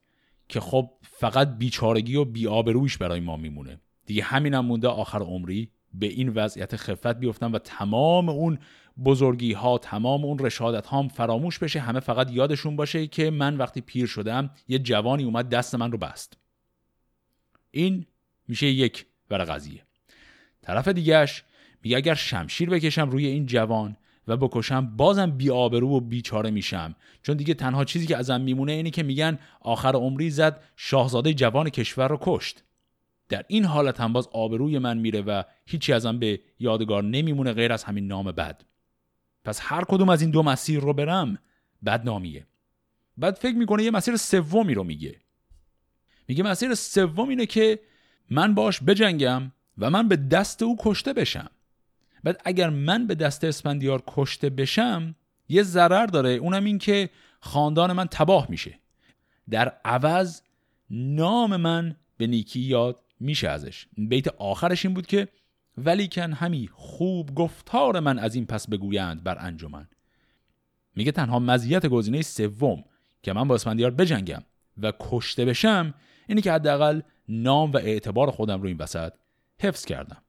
که 0.49 0.59
خب 0.59 0.91
فقط 1.01 1.57
بیچارگی 1.57 2.15
و 2.15 2.25
بیآبرویش 2.25 2.97
برای 2.97 3.19
ما 3.19 3.37
میمونه. 3.37 3.79
دیگه 4.05 4.23
همینم 4.23 4.65
مونده 4.65 4.87
آخر 4.87 5.19
عمری 5.19 5.71
به 5.93 6.05
این 6.05 6.29
وضعیت 6.29 6.75
خفت 6.75 7.19
بیفتم 7.19 7.53
و 7.53 7.59
تمام 7.59 8.29
اون 8.29 8.59
بزرگی 9.05 9.53
ها 9.53 9.77
تمام 9.77 10.25
اون 10.25 10.39
رشادت 10.39 10.87
هام 10.87 11.07
فراموش 11.07 11.59
بشه 11.59 11.79
همه 11.79 11.99
فقط 11.99 12.31
یادشون 12.31 12.75
باشه 12.75 13.07
که 13.07 13.31
من 13.31 13.57
وقتی 13.57 13.81
پیر 13.81 14.05
شدم 14.05 14.49
یه 14.67 14.79
جوانی 14.79 15.23
اومد 15.23 15.49
دست 15.49 15.75
من 15.75 15.91
رو 15.91 15.97
بست. 15.97 16.37
این 17.71 18.05
میشه 18.47 18.67
یک 18.67 19.05
ور 19.29 19.43
قضیه. 19.43 19.83
طرف 20.61 20.87
دیگهش 20.87 21.43
میگه 21.85 21.97
اگر 21.97 22.13
شمشیر 22.13 22.69
بکشم 22.69 23.09
روی 23.09 23.27
این 23.27 23.45
جوان 23.45 23.97
و 24.27 24.37
بکشم 24.37 24.97
بازم 24.97 25.31
بی 25.31 25.49
آبرو 25.49 25.89
و 25.89 25.99
بیچاره 25.99 26.51
میشم. 26.51 26.95
چون 27.23 27.37
دیگه 27.37 27.53
تنها 27.53 27.85
چیزی 27.85 28.07
که 28.07 28.17
ازم 28.17 28.41
میمونه 28.41 28.71
اینه 28.71 28.89
که 28.89 29.03
میگن 29.03 29.39
آخر 29.59 29.95
عمری 29.95 30.29
زد 30.29 30.63
شاهزاده 30.75 31.33
جوان 31.33 31.69
کشور 31.69 32.07
رو 32.07 32.17
کشت. 32.21 32.63
در 33.29 33.45
این 33.47 33.65
حالت 33.65 34.01
هم 34.01 34.13
باز 34.13 34.27
آبروی 34.27 34.79
من 34.79 34.97
میره 34.97 35.21
و 35.21 35.43
هیچی 35.65 35.93
ازم 35.93 36.19
به 36.19 36.39
یادگار 36.59 37.03
نمیمونه 37.03 37.53
غیر 37.53 37.73
از 37.73 37.83
همین 37.83 38.07
نام 38.07 38.31
بد. 38.31 38.61
پس 39.43 39.59
هر 39.63 39.83
کدوم 39.83 40.09
از 40.09 40.21
این 40.21 40.31
دو 40.31 40.43
مسیر 40.43 40.79
رو 40.79 40.93
برم 40.93 41.37
بدنامیه. 41.85 42.47
بعد 43.17 43.35
فکر 43.35 43.55
می‌کنه 43.55 43.83
یه 43.83 43.91
مسیر 43.91 44.17
سومی 44.17 44.73
رو 44.73 44.83
میگه. 44.83 45.15
میگه 46.27 46.43
مسیر 46.43 46.73
سوم 46.73 47.29
اینه 47.29 47.45
که 47.45 47.79
من 48.29 48.53
باش 48.53 48.83
بجنگم 48.83 49.51
و 49.77 49.89
من 49.89 50.07
به 50.07 50.15
دست 50.15 50.63
او 50.63 50.75
کشته 50.79 51.13
بشم. 51.13 51.49
بعد 52.25 52.41
اگر 52.45 52.69
من 52.69 53.07
به 53.07 53.15
دست 53.15 53.43
اسپندیار 53.43 54.03
کشته 54.07 54.49
بشم 54.49 55.15
یه 55.49 55.63
ضرر 55.63 56.05
داره. 56.05 56.29
اونم 56.29 56.63
این 56.63 56.77
که 56.77 57.09
خاندان 57.39 57.93
من 57.93 58.07
تباه 58.07 58.47
میشه. 58.49 58.79
در 59.49 59.77
عوض 59.85 60.41
نام 60.89 61.55
من 61.55 61.95
به 62.17 62.27
نیکی 62.27 62.59
یاد 62.59 63.01
میشه 63.19 63.49
ازش. 63.49 63.87
بیت 63.97 64.27
آخرش 64.27 64.85
این 64.85 64.93
بود 64.93 65.07
که 65.07 65.27
ولیکن 65.77 66.33
همی 66.33 66.69
خوب 66.73 67.35
گفتار 67.35 67.99
من 67.99 68.19
از 68.19 68.35
این 68.35 68.45
پس 68.45 68.69
بگویند 68.69 69.23
بر 69.23 69.37
انجمن. 69.39 69.87
میگه 70.95 71.11
تنها 71.11 71.39
مزیت 71.39 71.85
گزینه 71.85 72.21
سوم 72.21 72.83
که 73.23 73.33
من 73.33 73.47
با 73.47 73.55
اسفندیار 73.55 73.91
بجنگم 73.91 74.43
و 74.77 74.93
کشته 74.99 75.45
بشم 75.45 75.93
اینی 76.27 76.41
که 76.41 76.51
حداقل 76.51 77.01
نام 77.29 77.71
و 77.71 77.77
اعتبار 77.77 78.31
خودم 78.31 78.61
رو 78.61 78.67
این 78.67 78.77
وسط 78.77 79.13
حفظ 79.59 79.85
کردم. 79.85 80.24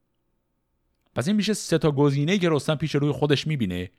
پس 1.16 1.28
این 1.28 1.36
میشه 1.36 1.54
سه 1.54 1.78
تا 1.78 1.90
گزینه 1.90 2.38
که 2.38 2.48
رستم 2.50 2.74
پیش 2.74 2.94
روی 2.94 3.12
خودش 3.12 3.46
می‌بینه 3.46 3.90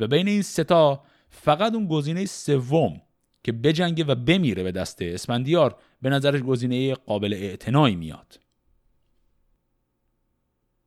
و 0.00 0.06
بین 0.06 0.28
این 0.28 0.42
سه 0.42 0.64
تا 0.64 1.04
فقط 1.30 1.74
اون 1.74 1.86
گزینه 1.86 2.24
سوم 2.24 3.00
که 3.44 3.52
بجنگه 3.52 4.04
و 4.04 4.14
بمیره 4.14 4.62
به 4.62 4.72
دست 4.72 5.02
اسفندیار 5.02 5.76
به 6.02 6.10
نظرش 6.10 6.40
گزینه 6.40 6.94
قابل 6.94 7.32
اعتنایی 7.32 7.96
میاد. 7.96 8.40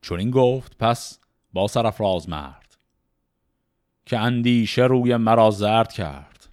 چون 0.02 0.20
این 0.20 0.32
گفت 0.32 0.78
پس 0.78 1.20
با 1.54 1.68
سرفراز 1.68 2.30
مرد 2.30 2.78
که 4.06 4.20
اندیشه 4.20 4.84
روی 4.84 5.16
مرا 5.16 5.52
زرد 5.52 5.94
کرد 5.94 6.50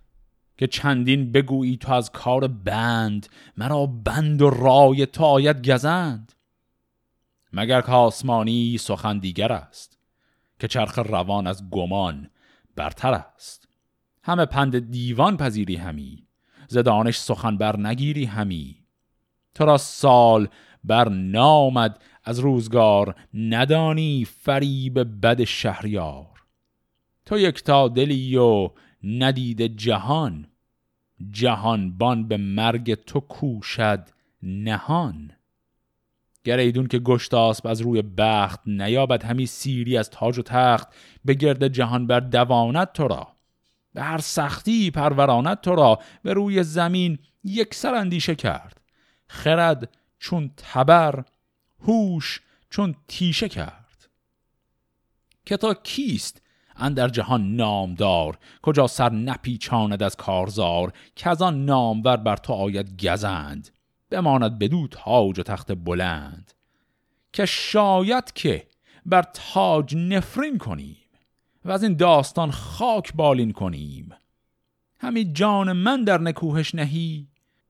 که 0.58 0.66
چندین 0.66 1.32
بگویی 1.32 1.76
تو 1.76 1.92
از 1.92 2.10
کار 2.10 2.46
بند 2.46 3.26
مرا 3.56 3.86
بند 3.86 4.42
و 4.42 4.50
رای 4.50 5.06
تا 5.06 5.26
آید 5.26 5.70
گزند. 5.70 6.32
مگر 7.52 7.80
که 7.80 7.92
آسمانی 7.92 8.78
سخن 8.78 9.18
دیگر 9.18 9.52
است 9.52 9.98
که 10.58 10.68
چرخ 10.68 10.98
روان 10.98 11.46
از 11.46 11.70
گمان 11.70 12.30
برتر 12.76 13.14
است. 13.14 13.68
همه 14.22 14.46
پند 14.46 14.90
دیوان 14.90 15.36
پذیری 15.36 15.76
همی 15.76 16.26
زدانش 16.68 17.18
سخن 17.18 17.56
بر 17.56 17.76
نگیری 17.76 18.24
همی. 18.24 18.84
تو 19.54 19.64
را 19.64 19.78
سال 19.78 20.48
بر 20.84 21.08
نامد 21.08 22.02
از 22.24 22.38
روزگار 22.38 23.14
ندانی 23.34 24.24
فریب 24.24 25.20
بد 25.26 25.44
شهریار. 25.44 26.26
تو 27.26 27.38
یکتا 27.38 27.88
دلی 27.88 28.36
و 28.36 28.70
ندید 29.04 29.76
جهان 29.76 30.46
جهان 31.30 31.98
بان 31.98 32.28
به 32.28 32.36
مرگ 32.36 32.94
تو 32.94 33.20
کوشد 33.20 34.08
نهان. 34.42 35.32
گر 36.44 36.58
ایدون 36.58 36.86
که 36.86 36.98
گشتاسب 36.98 37.66
از 37.66 37.80
روی 37.80 38.02
بخت 38.02 38.60
نیابد 38.66 39.24
همی 39.24 39.46
سیری 39.46 39.96
از 39.96 40.10
تاج 40.10 40.38
و 40.38 40.42
تخت 40.42 40.88
به 41.24 41.34
گرد 41.34 41.68
جهان 41.68 42.06
بر 42.06 42.20
دوانت 42.20 42.92
تو 42.92 43.08
را. 43.08 43.28
به 43.94 44.02
هر 44.02 44.18
سختی 44.18 44.90
پروراند 44.90 45.60
تو 45.60 45.74
را 45.74 45.98
به 46.22 46.32
روی 46.32 46.62
زمین 46.62 47.18
یک 47.44 47.74
سر 47.74 47.94
اندیشه 47.94 48.34
کرد. 48.34 48.80
خرد 49.26 49.96
چون 50.18 50.50
تبر 50.56 51.24
هوش 51.80 52.40
چون 52.70 52.94
تیشه 53.08 53.48
کرد. 53.48 54.08
که 55.46 55.56
تا 55.56 55.74
کیست 55.74 56.42
اندر 56.76 57.08
جهان 57.08 57.56
نامدار؟ 57.56 58.38
کجا 58.62 58.86
سر 58.86 59.10
نپیچاند 59.10 60.02
از 60.02 60.16
کارزار؟ 60.16 60.92
که 61.16 61.30
از 61.30 61.42
آن 61.42 61.64
نامور 61.64 62.16
بر 62.16 62.36
تو 62.36 62.52
آید 62.52 63.06
گزند؟ 63.06 63.70
بماند 64.12 64.58
بدو 64.58 64.88
تاج 64.90 65.38
و 65.38 65.42
تخت 65.42 65.72
بلند 65.72 66.52
که 67.32 67.46
شاید 67.46 68.32
که 68.32 68.66
بر 69.06 69.22
تاج 69.22 69.96
نفرین 69.96 70.58
کنیم 70.58 70.96
و 71.64 71.70
از 71.70 71.82
این 71.82 71.96
داستان 71.96 72.50
خاک 72.50 73.12
بالین 73.14 73.52
کنیم. 73.52 74.14
همی 74.98 75.32
جان 75.32 75.72
من 75.72 76.04
در 76.04 76.20
نکوهش 76.20 76.74
نهی 76.74 77.28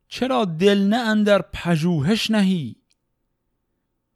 چرا 0.08 0.44
دل 0.44 0.78
نه 0.78 0.96
اندر 0.96 1.42
پژوهش 1.42 2.30
نهی؟ 2.30 2.76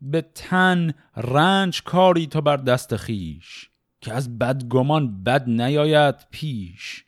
به 0.01 0.23
تن 0.35 0.93
رنج 1.17 1.83
کاری 1.83 2.27
تو 2.27 2.41
بر 2.41 2.57
دست 2.57 2.97
خیش 2.97 3.71
که 4.01 4.13
از 4.13 4.39
بدگمان 4.39 5.23
بد 5.23 5.49
نیاید 5.49 6.15
پیش. 6.31 7.05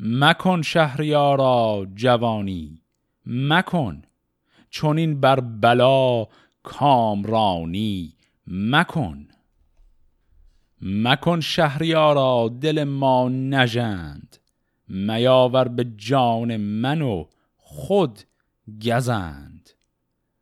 مکن 0.00 0.62
شهریارا 0.62 1.86
جوانی 1.94 2.82
مکن 3.26 4.02
چون 4.70 4.98
این 4.98 5.20
بر 5.20 5.40
بلا 5.40 6.26
کامرانی 6.62 8.14
مکن. 8.46 9.28
مکن 10.82 11.40
شهریارا 11.40 12.48
دل 12.60 12.84
ما 12.84 13.28
نژند. 13.28 14.36
میاور 14.88 15.68
به 15.68 15.84
جان 15.96 16.56
من 16.56 17.02
و 17.02 17.24
خود 17.56 18.20
گزند. 18.86 19.70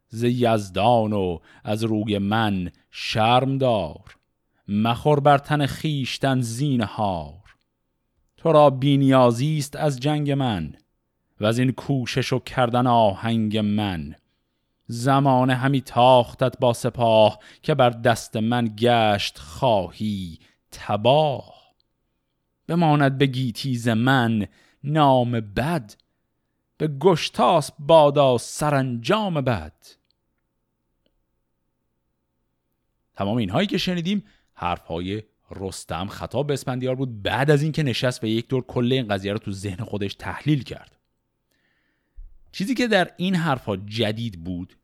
ز 0.09 0.25
یزدان 0.25 1.13
و 1.13 1.39
از 1.65 1.85
روی 1.85 2.19
من 2.19 2.71
شرم 2.91 3.59
دار. 3.59 4.17
مخور 4.69 5.21
بر 5.21 5.39
تن 5.39 5.67
خیشتن 5.67 6.41
زینهار. 6.41 7.57
تو 8.37 8.53
را 8.53 8.71
بینیازی 8.71 9.59
است 9.59 9.77
از 9.77 10.01
جنگ 10.01 10.31
من. 10.31 10.77
و 11.45 11.47
از 11.47 11.59
این 11.59 11.73
کوشش 11.73 12.33
و 12.33 12.39
کردن 12.39 12.87
آهنگ 12.87 13.59
من. 13.59 14.15
زمانه 14.87 15.55
همی 15.55 15.81
تاختت 15.81 16.59
با 16.59 16.73
سپاه 16.73 17.39
که 17.63 17.75
بر 17.75 17.91
دست 17.91 18.37
من 18.37 18.75
گشت 18.79 19.39
خواهی 19.39 20.39
تباه. 20.71 21.55
بماند 22.67 23.19
به 23.19 23.27
گیتیز 23.27 23.89
من 23.89 24.47
نام 24.85 25.33
بد 25.41 25.95
به 26.79 26.89
گشتاس 26.89 27.71
بادا 27.79 28.39
سرانجام 28.39 29.41
بد. 29.41 29.87
تمام 33.15 33.37
اینهایی 33.37 33.67
که 33.67 33.79
شنیدیم 33.79 34.25
حرفهای 34.55 35.23
رستم 35.51 36.09
خطاب 36.09 36.47
به 36.47 36.53
اسپندیار 36.53 36.95
بود 36.95 37.23
بعد 37.23 37.51
از 37.51 37.63
اینکه 37.63 37.83
نشست 37.83 38.25
و 38.25 38.27
یک 38.27 38.49
دور 38.49 38.63
کل 38.63 38.93
این 38.93 39.09
قضیه 39.09 39.33
رو 39.33 39.39
تو 39.39 39.53
ذهن 39.53 39.85
خودش 39.85 40.15
تحلیل 40.15 40.63
کرد. 40.63 40.94
چیزی 42.55 42.75
که 42.75 42.89
در 42.89 43.11
این 43.17 43.35
حرفها 43.35 43.77
جدید 43.77 44.45
بود 44.45 44.77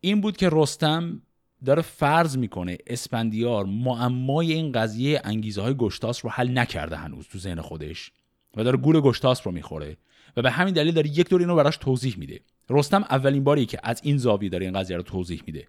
این 0.00 0.20
بود 0.20 0.36
که 0.36 0.48
رستم 0.52 1.22
داره 1.64 1.82
فرض 1.82 2.36
می‌کنه 2.36 2.78
اسپندیار 2.86 3.64
معمای 3.64 4.52
این 4.52 4.72
قضیه 4.72 5.20
انگیزه 5.24 5.62
های 5.62 5.74
گشتاس 5.74 6.24
رو 6.24 6.30
حل 6.30 6.58
نکرده 6.58 6.96
هنوز 6.96 7.28
تو 7.28 7.38
ذهن 7.38 7.60
خودش 7.60 8.12
و 8.56 8.64
داره 8.64 8.76
گول 8.76 9.00
گشتاس 9.00 9.46
رو 9.46 9.52
می‌خوره 9.52 9.96
و 10.36 10.42
به 10.42 10.50
همین 10.50 10.74
دلیل 10.74 10.94
داره 10.94 11.08
یک 11.08 11.28
دور 11.28 11.40
اینو 11.40 11.56
براش 11.56 11.76
توضیح 11.76 12.18
میده. 12.18 12.40
رستم 12.70 13.02
اولین 13.02 13.44
باری 13.44 13.66
که 13.66 13.80
از 13.82 14.00
این 14.04 14.18
زاویه 14.18 14.48
داره 14.48 14.66
این 14.66 14.78
قضیه 14.78 14.96
رو 14.96 15.02
توضیح 15.02 15.42
میده. 15.46 15.68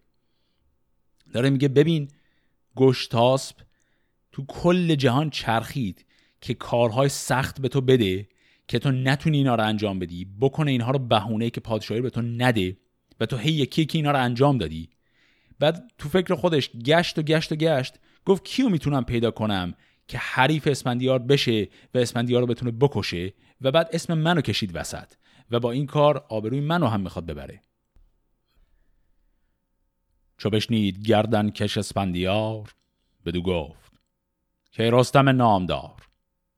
داره 1.34 1.50
میگه 1.50 1.68
ببین 1.68 2.08
گشتاسب 2.75 3.56
تو 4.32 4.46
کل 4.46 4.96
جهان 4.96 5.30
چرخید 5.30 6.06
که 6.42 6.54
کارهای 6.54 7.10
سخت 7.10 7.62
به 7.62 7.68
تو 7.68 7.82
بده 7.82 8.27
که 8.68 8.80
تو 8.80 8.92
نتونی 8.92 9.38
اینا 9.38 9.56
رو 9.56 9.64
انجام 9.64 10.00
بدی 10.00 10.28
بکنه 10.42 10.72
اینها 10.72 10.92
رو 10.92 11.00
بهونه 11.00 11.50
که 11.50 11.62
پادشاهی 11.62 12.02
به 12.02 12.10
تو 12.10 12.22
نده 12.22 12.78
و 13.20 13.26
تو 13.26 13.38
هی 13.38 13.52
یکی 13.52 13.86
که 13.86 13.98
اینا 13.98 14.12
رو 14.12 14.20
انجام 14.20 14.58
دادی. 14.58 14.90
بعد 15.60 15.92
تو 15.98 16.10
فکر 16.10 16.36
خودش 16.36 16.70
گشت 16.72 17.20
و 17.20 17.22
گشت 17.22 17.52
و 17.52 17.56
گشت 17.56 17.96
گفت 18.26 18.46
کیو 18.46 18.70
می‌تونم 18.70 19.04
پیدا 19.04 19.32
کنم 19.32 19.74
که 20.08 20.18
حریف 20.18 20.68
اسپندیار 20.68 21.20
بشه 21.20 21.70
و 21.94 21.98
اسپندیار 21.98 22.42
رو 22.42 22.48
بتونه 22.48 22.72
بکشه 22.72 23.34
و 23.62 23.72
بعد 23.72 23.90
اسم 23.94 24.14
منو 24.14 24.42
کشید 24.42 24.76
وسط 24.76 25.14
و 25.52 25.60
با 25.60 25.72
این 25.72 25.86
کار 25.86 26.26
آبروی 26.30 26.60
منو 26.60 26.88
هم 26.88 27.02
می‌خواد 27.02 27.26
ببره. 27.26 27.62
چو 30.38 30.50
بشنید 30.50 31.08
گردن 31.08 31.50
کش 31.50 31.77
اسپندیار 31.77 32.74
بدو 33.25 33.42
گفت 33.42 33.92
که 34.72 34.90
رستم 34.92 35.30
نامدار. 35.30 36.06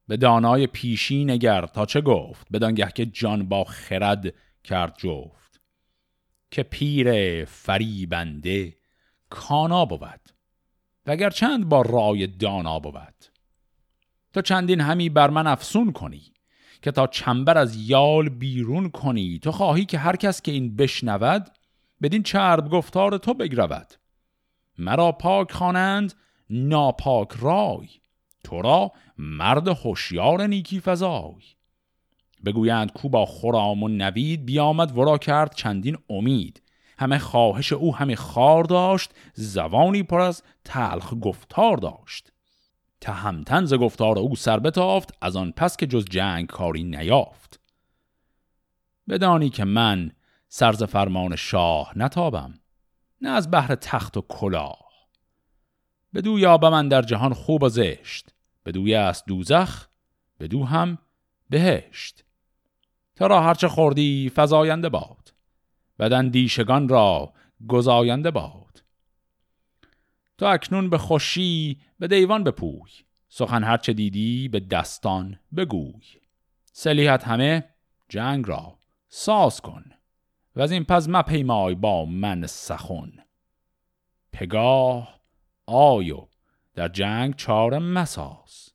به 0.10 0.18
دانای 0.18 0.68
پیشی 0.68 1.26
نگر 1.26 1.66
تا 1.66 1.86
چه 1.86 2.02
گفت؟ 2.02 2.48
بدانگه 2.52 2.92
که 2.96 3.06
جان 3.06 3.50
با 3.50 3.64
خرد 3.64 4.34
کرد 4.64 4.96
جفت. 4.98 5.62
که 6.52 6.64
پیر 6.64 7.46
فریبنده 7.46 8.76
کانا 9.30 9.86
بود 9.86 10.20
وگر 11.06 11.30
چند 11.30 11.70
با 11.70 11.82
رای 11.82 12.28
دانا 12.28 12.80
بود. 12.80 13.26
تو 14.34 14.42
چندین 14.42 14.82
همی 14.82 15.10
بر 15.10 15.30
من 15.30 15.48
افسون 15.48 15.92
کنی 15.92 16.34
که 16.82 16.92
تا 16.92 17.08
چنبر 17.08 17.58
از 17.58 17.90
یال 17.90 18.30
بیرون 18.30 18.90
کنی. 18.90 19.40
تو 19.40 19.52
خواهی 19.52 19.86
که 19.86 19.98
هر 19.98 20.16
کس 20.16 20.42
که 20.42 20.52
این 20.52 20.76
بشنود 20.76 21.50
بدین 22.02 22.24
چرب 22.24 22.70
گفتار 22.70 23.18
تو 23.18 23.34
بگرود. 23.34 23.94
مرا 24.78 25.12
پاک 25.12 25.52
خوانند 25.52 26.14
ناپاک 26.50 27.30
رای. 27.40 27.90
تو 28.44 28.62
را 28.62 28.92
مرد 29.18 29.68
هوشیار 29.68 30.48
نیکی 30.48 30.82
فزای. 30.86 31.42
بگویند 32.46 32.92
کو 32.92 33.10
با 33.10 33.26
خرام 33.26 33.84
و 33.84 33.88
نوید 33.88 34.46
بیامد 34.46 34.98
ورا 34.98 35.18
کرد 35.18 35.56
چندین 35.56 35.98
امید. 36.10 36.62
همه 37.00 37.18
خواهش 37.18 37.74
او 37.74 37.96
همه 37.96 38.16
خار 38.16 38.64
داشت 38.64 39.12
زبانی 39.34 40.04
پر 40.04 40.22
از 40.22 40.44
تلخ 40.64 41.14
گفتار 41.22 41.78
داشت. 41.78 42.32
تهمتن 43.02 43.66
ز 43.66 43.74
گفتار 43.74 44.20
او 44.20 44.36
سر 44.36 44.60
بتافت 44.60 45.14
از 45.22 45.36
آن 45.36 45.52
پس 45.52 45.78
که 45.78 45.88
جز 45.88 46.06
جنگ 46.06 46.48
کاری 46.48 46.84
نیافت. 46.84 47.60
بدانی 49.10 49.50
که 49.50 49.64
من 49.64 50.12
سرز 50.50 50.84
فرمان 50.84 51.36
شاه 51.36 51.94
نتابم 51.96 52.54
نه 53.22 53.30
از 53.30 53.52
بحر 53.52 53.76
تخت 53.76 54.18
و 54.18 54.22
کلاه. 54.22 54.89
بدو 56.14 56.40
یابم 56.40 56.70
من 56.70 56.88
در 56.88 57.02
جهان 57.02 57.34
خوب 57.34 57.64
و 57.64 57.70
زشت. 57.70 58.34
بدوی 58.66 58.96
است 58.96 59.26
دوزخ 59.28 59.88
بدو 60.40 60.64
هم 60.64 60.98
بهشت. 61.50 62.26
تو 63.16 63.28
را 63.28 63.42
هرچه 63.42 63.68
خوردی 63.68 64.32
فزاینده 64.36 64.90
باد. 64.90 65.34
بدن 66.00 66.30
دیشگان 66.30 66.90
را 66.90 67.34
گزاینده 67.68 68.32
باد. 68.32 68.84
تو 70.38 70.46
اکنون 70.46 70.90
به 70.90 70.98
خوشی 70.98 71.82
به 72.00 72.08
دیوان 72.08 72.44
بپوی. 72.44 72.92
سخن 73.30 73.64
هرچه 73.64 73.94
دیدی 73.94 74.48
به 74.48 74.60
دستان 74.60 75.40
بگوی. 75.56 76.04
سلیحت 76.72 77.24
همه 77.24 77.70
جنگ 78.10 78.48
را 78.48 78.80
ساز 79.10 79.62
کن. 79.62 79.86
و 80.56 80.62
از 80.62 80.72
این 80.72 80.84
پس 80.84 81.10
مپیمای 81.10 81.76
با 81.76 82.06
من 82.06 82.46
سخن. 82.46 83.12
پگاه 84.34 85.19
آیو 85.70 86.28
در 86.76 86.88
جنگ 86.88 87.36
چاره 87.36 87.80
مساز. 87.80 88.70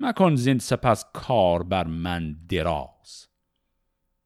مکن 0.00 0.34
زین 0.34 0.58
سپس 0.58 1.04
کار 1.12 1.62
بر 1.62 1.86
من 1.86 2.36
دراز. 2.48 3.26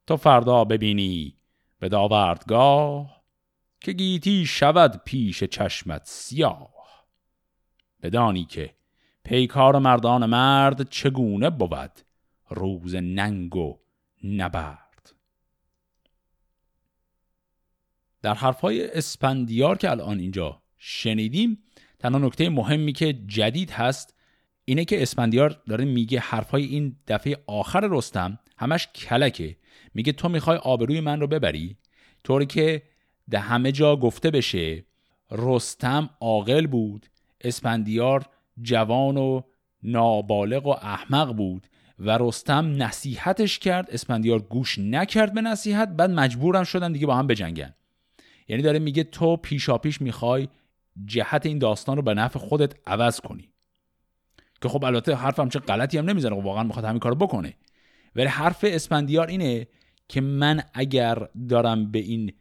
تو 0.07 0.17
فردا 0.17 0.65
ببینی 0.65 1.37
به 1.79 1.89
داوردگاه 1.89 3.25
که 3.81 3.93
گیتی 3.93 4.47
شود 4.47 5.03
پیش 5.05 5.45
چشمت 5.45 6.03
سیاه. 6.05 6.75
بدانی 8.03 8.45
که 8.45 8.75
پیکار 9.25 9.79
مردان 9.79 10.27
مرد 10.27 10.89
چگونه 10.89 11.51
بود 11.51 12.01
روز 12.51 12.95
ننگ 12.95 13.57
و 13.57 13.79
نبرد. 14.25 15.13
در 18.23 18.35
حرفهای 18.35 18.91
اسپندیار 18.91 19.79
که 19.79 19.91
الان 19.91 20.19
اینجا 20.19 20.63
شنیدیم 20.77 21.63
تنها 22.05 22.19
نکته 22.19 22.49
مهمی 22.49 22.93
که 22.93 23.13
جدید 23.13 23.71
هست 23.71 24.15
اینه 24.65 24.85
که 24.85 25.03
اسپندیار 25.03 25.63
داره 25.69 25.85
میگه 25.85 26.19
حرفای 26.19 26.65
این 26.65 26.97
دفعه 27.07 27.37
آخر 27.47 27.89
رستم 27.91 28.39
همش 28.59 28.89
کلکه. 28.95 29.57
میگه 29.95 30.13
تو 30.13 30.29
می‌خوای 30.29 30.57
آبروی 30.57 31.01
من 31.01 31.21
رو 31.21 31.27
ببری 31.27 31.77
طوری 32.25 32.47
که 32.47 32.83
ده 33.31 33.39
همه 33.39 33.73
جا 33.73 33.97
گفته 33.97 34.31
بشه 34.31 34.85
رستم 35.31 36.11
عاقل 36.21 36.67
بود 36.67 37.07
اسپندیار 37.41 38.27
جوان 38.63 39.17
و 39.17 39.43
نابالغ 39.83 40.67
و 40.67 40.71
احمق 40.71 41.37
بود 41.37 41.67
و 41.99 42.19
رستم 42.21 42.83
نصیحتش 42.83 43.59
کرد 43.59 43.91
اسپندیار 43.91 44.39
گوش 44.39 44.79
نکرد 44.79 45.35
به 45.35 45.41
نصیحت 45.41 45.89
بعد 45.89 46.11
مجبورم 46.11 46.65
شدن 46.65 46.93
دیگه 46.93 47.07
با 47.07 47.15
هم 47.15 47.27
بجنگن. 47.27 47.75
یعنی 48.49 48.63
داره 48.63 48.79
میگه 48.79 49.05
تو 49.05 49.37
پیشا 49.37 49.79
پیش 49.79 50.01
می‌خوای 50.01 50.49
جهت 51.05 51.47
این 51.47 51.59
داستان 51.59 51.97
رو 51.97 52.03
به 52.03 52.15
نفع 52.15 52.39
خودت 52.39 52.75
عوض 52.87 53.21
کنی. 53.21 53.51
که 54.63 54.69
خب 54.69 54.85
البته 54.85 55.15
حرفم 55.15 55.49
چه 55.49 55.59
غلطی 55.59 55.99
هم 55.99 56.11
نمی‌زنه 56.11 56.43
واقعا 56.43 56.63
می‌خواد 56.63 56.85
همین 56.85 56.99
کارو 56.99 57.15
بکنه. 57.15 57.55
ولی 58.17 58.27
حرف 58.27 58.65
اسپندیار 58.69 59.27
اینه 59.27 59.67
که 60.09 60.21
من 60.21 60.63
اگر 60.75 61.29
دارم 61.49 61.91
به 61.91 61.99
این 61.99 62.33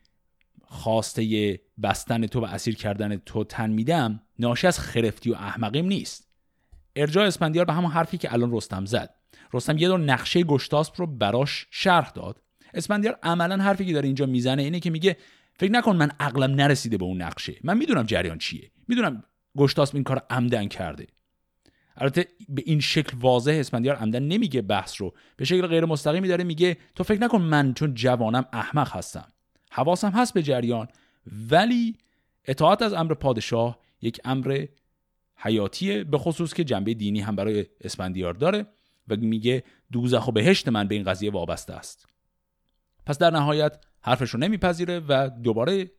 خواسته 0.63 1.59
بستن 1.83 2.27
تو 2.27 2.41
و 2.41 2.45
اسیر 2.45 2.75
کردن 2.75 3.15
تو 3.17 3.43
تن 3.43 3.69
میدم 3.69 4.21
ناشی 4.39 4.67
از 4.67 4.79
خرفتی 4.79 5.31
و 5.31 5.33
احمقیم 5.33 5.85
نیست. 5.85 6.27
ارجاع 6.95 7.27
اسپندیار 7.27 7.65
به 7.65 7.73
همون 7.73 7.91
حرفی 7.91 8.17
که 8.17 8.33
الان 8.33 8.51
رستم 8.53 8.85
زد. 8.85 9.15
رستم 9.53 9.77
یه 9.77 9.87
دور 9.87 9.99
نقشه 9.99 10.43
گشتاسپ 10.43 11.01
رو 11.01 11.07
براش 11.07 11.67
شرح 11.71 12.09
داد. 12.09 12.41
اسفندیار 12.73 13.19
عملا 13.23 13.57
حرفی 13.57 13.85
که 13.85 13.93
داره 13.93 14.05
اینجا 14.05 14.25
می‌زنه 14.25 14.61
اینه 14.61 14.79
که 14.79 14.89
میگه 14.89 15.17
فکر 15.55 15.71
نکن 15.71 15.95
من 15.95 16.11
عقلم 16.19 16.55
نرسیده 16.55 16.97
به 16.97 17.05
اون 17.05 17.21
نقشه. 17.21 17.55
من 17.63 17.77
می‌دونم 17.77 18.03
جریان 18.03 18.37
چیه. 18.37 18.71
می‌دونم 18.87 19.23
گشتاسپ 19.57 19.95
این 19.95 20.03
کار 20.03 20.25
عمدن 20.29 20.67
کرده. 20.67 21.07
البته 21.97 22.27
به 22.49 22.63
این 22.65 22.79
شکل 22.79 23.17
واضح 23.17 23.51
اسفندیار 23.51 23.95
عمدن 23.95 24.23
نمیگه 24.23 24.61
بحث 24.61 25.01
رو. 25.01 25.13
به 25.37 25.45
شکل 25.45 25.67
غیر 25.67 25.85
مستقیمی 25.85 26.27
داره 26.27 26.43
میگه 26.43 26.77
تو 26.95 27.03
فکر 27.03 27.21
نکن 27.21 27.41
من 27.41 27.73
چون 27.73 27.93
جوانم 27.93 28.45
احمق 28.53 28.95
هستم. 28.95 29.27
حواسم 29.71 30.09
هست 30.09 30.33
به 30.33 30.43
جریان 30.43 30.87
ولی 31.49 31.97
اطاعت 32.45 32.81
از 32.81 32.93
امر 32.93 33.13
پادشاه 33.13 33.79
یک 34.01 34.19
امر 34.25 34.65
حیاتیه 35.35 36.03
به 36.03 36.17
خصوص 36.17 36.53
که 36.53 36.63
جنبه 36.63 36.93
دینی 36.93 37.21
هم 37.21 37.35
برای 37.35 37.65
اسفندیار 37.81 38.33
داره 38.33 38.65
و 39.07 39.15
میگه 39.15 39.63
دوزخ 39.91 40.27
و 40.27 40.31
بهشت 40.31 40.67
من 40.67 40.87
به 40.87 40.95
این 40.95 41.03
قضیه 41.03 41.31
وابسته 41.31 41.73
است. 41.73 42.07
پس 43.05 43.17
در 43.17 43.29
نهایت 43.29 43.85
حرفش 44.03 44.29
رو 44.29 44.39
نمیپذیره 44.39 44.99
و 44.99 45.29
دوباره 45.29 45.91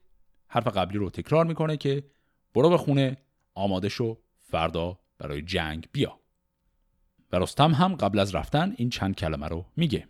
حرف 0.49 0.67
قبلی 0.67 0.99
رو 0.99 1.11
تکرار 1.11 1.45
می‌کنه 1.45 1.77
که 1.77 2.05
برو 2.55 2.71
به 2.71 2.79
خونه 2.79 3.17
آماده 3.55 3.89
شو 3.89 4.19
فردا 4.39 4.99
برای 5.19 5.43
جنگ 5.43 5.89
بیا. 5.93 6.21
و 7.33 7.39
رستم 7.39 7.73
هم 7.73 7.95
قبل 7.95 8.19
از 8.19 8.35
رفتن 8.35 8.75
این 8.77 8.91
چند 8.91 9.17
کلمه 9.17 9.49
رو 9.49 9.67
میگه. 9.77 10.09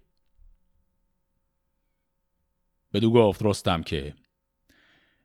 بدو 2.92 3.12
گفت 3.12 3.42
رستم 3.42 3.82
که 3.82 4.14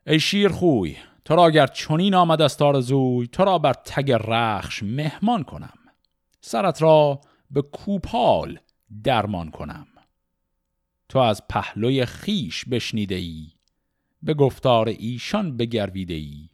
ای 0.06 0.20
شیر 0.20 0.48
خوی 0.48 0.96
تو 1.24 1.36
را 1.36 1.46
اگر 1.46 1.66
چنین 1.66 2.14
آمد 2.14 2.42
از 2.42 2.56
زوی 2.80 3.26
تو 3.26 3.44
را 3.44 3.58
بر 3.58 3.72
تگ 3.72 4.12
رخش 4.12 4.82
مهمان 4.82 5.44
کنم. 5.44 5.78
سرت 6.40 6.82
را 6.82 7.20
به 7.50 7.62
کوپال 7.62 8.58
درمان 9.04 9.50
کنم. 9.50 9.86
تو 11.10 11.18
از 11.18 11.48
پهلوی 11.48 12.06
خیش 12.06 12.64
بشنیده 12.64 13.14
ای 13.14 13.52
به 14.22 14.34
گفتار 14.34 14.88
ایشان 14.88 15.56
بگرویده 15.56 16.14
ای 16.14 16.48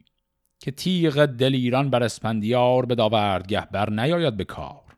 که 0.59 0.71
تیغ 0.71 1.27
دلیران 1.27 1.91
بر 1.91 2.03
اسپندیار 2.03 2.87
به 2.87 2.95
داوردگه 2.95 3.61
بر 3.61 3.91
نیاید 3.91 4.37
به 4.37 4.45
کار. 4.45 4.97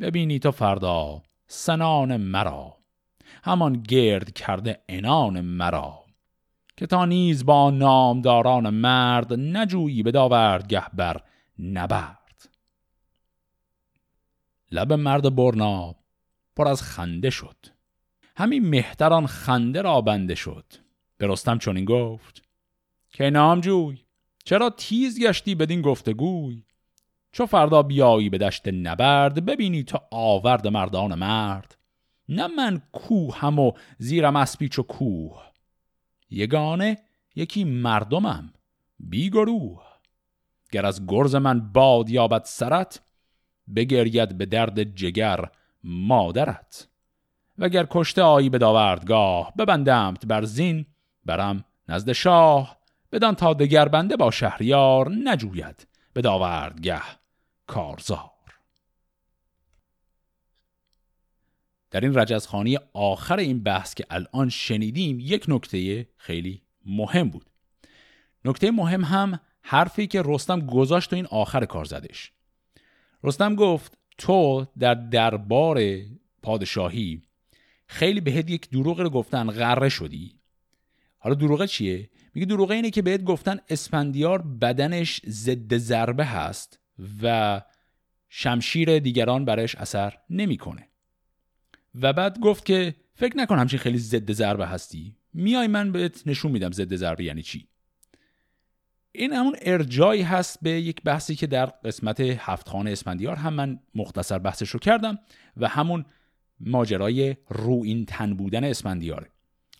ببینی 0.00 0.38
تو 0.38 0.50
فردا 0.50 1.22
سنان 1.46 2.16
مرا 2.16 2.76
همان 3.44 3.72
گرد 3.72 4.32
کرده 4.32 4.84
انان 4.88 5.40
مرا 5.40 6.04
که 6.76 6.86
تا 6.86 7.04
نیز 7.04 7.46
با 7.46 7.70
نامداران 7.70 8.70
مرد 8.70 9.32
نجویی 9.32 10.02
به 10.02 10.10
داوردگه 10.10 10.84
بر 10.92 11.20
نبرد. 11.58 12.48
لب 14.72 14.92
مرد 14.92 15.34
برنا 15.34 15.94
پر 16.56 16.68
از 16.68 16.82
خنده 16.82 17.30
شد. 17.30 17.73
همین 18.36 18.68
مهتران 18.68 19.26
خنده 19.26 19.82
را 19.82 20.00
بنده 20.00 20.34
شد. 20.34 20.64
به 21.18 21.26
رستم 21.26 21.58
چنین 21.58 21.84
گفت 21.84 22.42
که 23.10 23.30
نامجوی 23.30 24.04
چرا 24.44 24.70
تیز 24.70 25.20
گشتی 25.20 25.54
بدین 25.54 25.82
گفتگوی؟ 25.82 26.62
چو 27.32 27.46
فردا 27.46 27.82
بیایی 27.82 28.30
به 28.30 28.38
دشت 28.38 28.68
نبرد 28.68 29.44
ببینی 29.44 29.84
تو 29.84 29.98
آورد 30.10 30.66
مردان 30.68 31.14
مرد. 31.14 31.78
نه 32.28 32.46
من 32.46 32.82
کوهم 32.92 33.58
و 33.58 33.72
زیرم 33.98 34.36
اسبیچ 34.36 34.78
و 34.78 34.82
کوه. 34.82 35.42
یگانه 36.30 36.98
یکی 37.36 37.64
مردمم 37.64 38.52
بی 38.98 39.30
گروه. 39.30 39.82
گر 40.72 40.86
از 40.86 41.06
گرز 41.06 41.34
من 41.34 41.72
باد 41.72 42.10
یابد 42.10 42.44
سرت 42.44 43.00
بگرید 43.76 44.38
به 44.38 44.46
درد 44.46 44.82
جگر 44.96 45.50
مادرت. 45.84 46.88
وگر 47.58 47.86
کشته 47.90 48.22
آیی 48.22 48.48
به 48.48 48.58
داوردگاه 48.58 49.52
ببندمت 49.58 50.26
بر 50.26 50.44
زین 50.44 50.86
برم 51.24 51.64
نزد 51.88 52.12
شاه. 52.12 52.78
بدان 53.12 53.34
تا 53.34 53.54
دگر 53.54 53.88
بنده 53.88 54.16
با 54.16 54.30
شهریار 54.30 55.10
نجوید 55.10 55.86
به 56.12 56.20
داوردگه 56.20 57.00
کارزار. 57.66 58.30
در 61.90 62.00
این 62.00 62.14
رجزخانی 62.14 62.78
آخر 62.92 63.38
این 63.38 63.62
بحث 63.62 63.94
که 63.94 64.06
الان 64.10 64.48
شنیدیم 64.48 65.18
یک 65.20 65.44
نکته 65.48 66.08
خیلی 66.16 66.62
مهم 66.86 67.28
بود. 67.28 67.50
نکته 68.44 68.70
مهم 68.70 69.04
هم 69.04 69.40
حرفی 69.62 70.06
که 70.06 70.22
رستم 70.24 70.66
گذاشت 70.66 71.10
تو 71.10 71.16
این 71.16 71.26
آخر 71.26 71.64
کار 71.64 71.84
زدش. 71.84 72.32
رستم 73.24 73.54
گفت 73.54 73.98
تو 74.18 74.66
در 74.78 74.94
دربار 74.94 75.80
پادشاهی 76.42 77.22
خیلی 77.94 78.20
بهت 78.20 78.50
یک 78.50 78.70
دروغ 78.70 79.00
رو 79.00 79.10
گفتن 79.10 79.50
غره 79.50 79.88
شدی. 79.88 80.34
حالا 81.18 81.34
دروغه 81.34 81.66
چیه؟ 81.66 82.10
میگه 82.34 82.46
دروغه 82.46 82.74
اینه 82.74 82.90
که 82.90 83.02
بهت 83.02 83.24
گفتن 83.24 83.58
اسپندیار 83.68 84.42
بدنش 84.42 85.20
ضد 85.26 85.76
ضربه 85.76 86.24
هست 86.24 86.78
و 87.22 87.60
شمشیر 88.28 88.98
دیگران 88.98 89.44
برش 89.44 89.74
اثر 89.74 90.18
نمی‌کنه. 90.30 90.88
و 91.94 92.12
بعد 92.12 92.40
گفت 92.40 92.64
که 92.64 92.94
فکر 93.14 93.36
نکن 93.36 93.58
همچین 93.58 93.78
خیلی 93.78 93.98
ضد 93.98 94.32
ضربه 94.32 94.66
هستی. 94.66 95.16
میای 95.32 95.66
من 95.66 95.92
بهت 95.92 96.22
نشون 96.26 96.52
میدم 96.52 96.72
ضد 96.72 96.94
ضربه 96.94 97.24
یعنی 97.24 97.42
چی. 97.42 97.68
این 99.12 99.32
همون 99.32 99.56
ارجایی 99.62 100.22
هست 100.22 100.58
به 100.62 100.70
یک 100.70 101.02
بحثی 101.02 101.34
که 101.34 101.46
در 101.46 101.66
قسمت 101.66 102.20
هفت 102.20 102.68
خانه 102.68 102.94
هم 103.36 103.54
من 103.54 103.78
مختصر 103.94 104.38
بحثش 104.38 104.70
رو 104.70 104.80
کردم 104.80 105.18
و 105.56 105.68
همون 105.68 106.04
ماجرای 106.66 107.36
رو 107.48 107.82
این 107.84 108.06
تن 108.06 108.34
بودن 108.34 108.64
اسپندیاره 108.64 109.30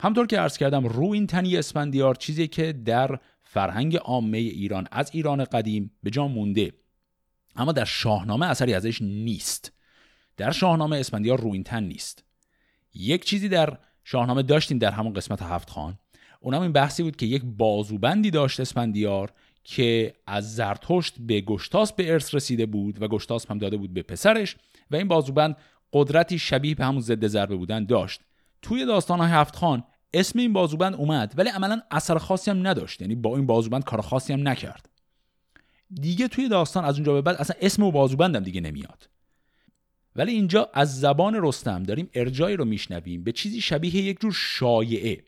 همطور 0.01 0.27
که 0.27 0.39
عرض 0.39 0.59
کردم 0.59 0.87
رو 0.87 1.11
این 1.11 1.27
تنی 1.27 1.57
اسپندیار 1.57 2.15
چیزی 2.15 2.49
که 2.49 2.73
در 2.73 3.19
فرهنگ 3.43 3.97
عامه 3.97 4.39
ایران 4.39 4.87
از 4.91 5.11
ایران 5.13 5.45
قدیم 5.45 5.91
به 6.03 6.11
جا 6.11 6.29
مونده 6.29 6.73
اما 7.57 7.73
در 7.73 7.85
شاهنامه 7.85 8.47
اثری 8.47 8.75
ازش 8.75 9.03
نیست. 9.03 9.73
در 10.37 10.51
شاهنامه 10.51 10.97
اسپندیار 10.97 11.41
رو 11.41 11.63
تن 11.63 11.83
نیست. 11.83 12.25
یک 12.95 13.25
چیزی 13.25 13.49
در 13.49 13.79
شاهنامه 14.05 14.43
داشتیم 14.43 14.79
در 14.79 14.91
همون 14.91 15.13
قسمت 15.13 15.43
هفت 15.43 15.71
خان. 15.71 15.99
اونم 16.41 16.61
این 16.61 16.73
بحثی 16.73 17.03
بود 17.03 17.17
که 17.17 17.27
یک 17.27 17.43
بازوبندی 17.45 18.31
داشت 18.31 18.61
اسپندیار 18.61 19.33
که 19.65 20.15
از 20.27 20.55
زرتشت 20.55 21.15
به 21.19 21.41
گشتاس 21.41 21.93
به 21.93 22.13
ارث 22.13 22.35
رسیده 22.35 22.67
بود 22.67 23.03
و 23.03 23.09
گشتاس 23.09 23.51
هم 23.51 23.59
داده 23.59 23.77
بود 23.77 23.95
به 23.95 24.03
پسرش 24.03 24.57
و 24.91 24.97
این 24.97 25.09
بازوبند 25.09 25.57
قدرتی 25.95 26.39
شبیه 26.39 26.75
به 26.75 26.85
همون 26.85 27.01
ضد 27.01 27.27
ضربه 27.27 27.57
بودن 27.57 27.85
داشت. 27.85 28.21
توی 28.63 28.87
داستان 28.87 29.21
هفت 29.21 29.57
خان 29.57 29.85
اسم 30.15 30.39
این 30.39 30.53
بازوبند 30.53 30.95
اومد 30.95 31.35
ولی 31.37 31.49
عملا 31.49 31.83
اثر 31.91 32.19
خاصی 32.19 32.51
هم 32.51 32.67
نداشت. 32.67 33.01
یعنی 33.01 33.15
با 33.15 33.37
این 33.37 33.47
بازوبند 33.47 33.85
کار 33.85 34.01
خاصی 34.01 34.33
هم 34.33 34.49
نکرد. 34.49 34.89
دیگه 36.01 36.29
توی 36.29 36.49
داستان 36.49 36.85
از 36.85 36.95
اونجا 36.95 37.13
به 37.13 37.23
بعد 37.23 37.37
اصلا 37.37 37.57
اسم 37.61 37.83
و 37.83 37.91
بازوبندم 37.91 38.41
دیگه 38.41 38.61
نمیاد. 38.61 39.09
ولی 40.17 40.33
اینجا 40.33 40.71
از 40.75 41.01
زبان 41.01 41.39
رستم 41.43 41.83
داریم 41.83 42.11
ارجایی 42.15 42.57
رو 42.57 42.65
میشنویم 42.65 43.25
به 43.25 43.33
چیزی 43.33 43.61
شبیه 43.61 43.97
یک 43.97 44.21
جور 44.21 44.33
شایعه 44.33 45.25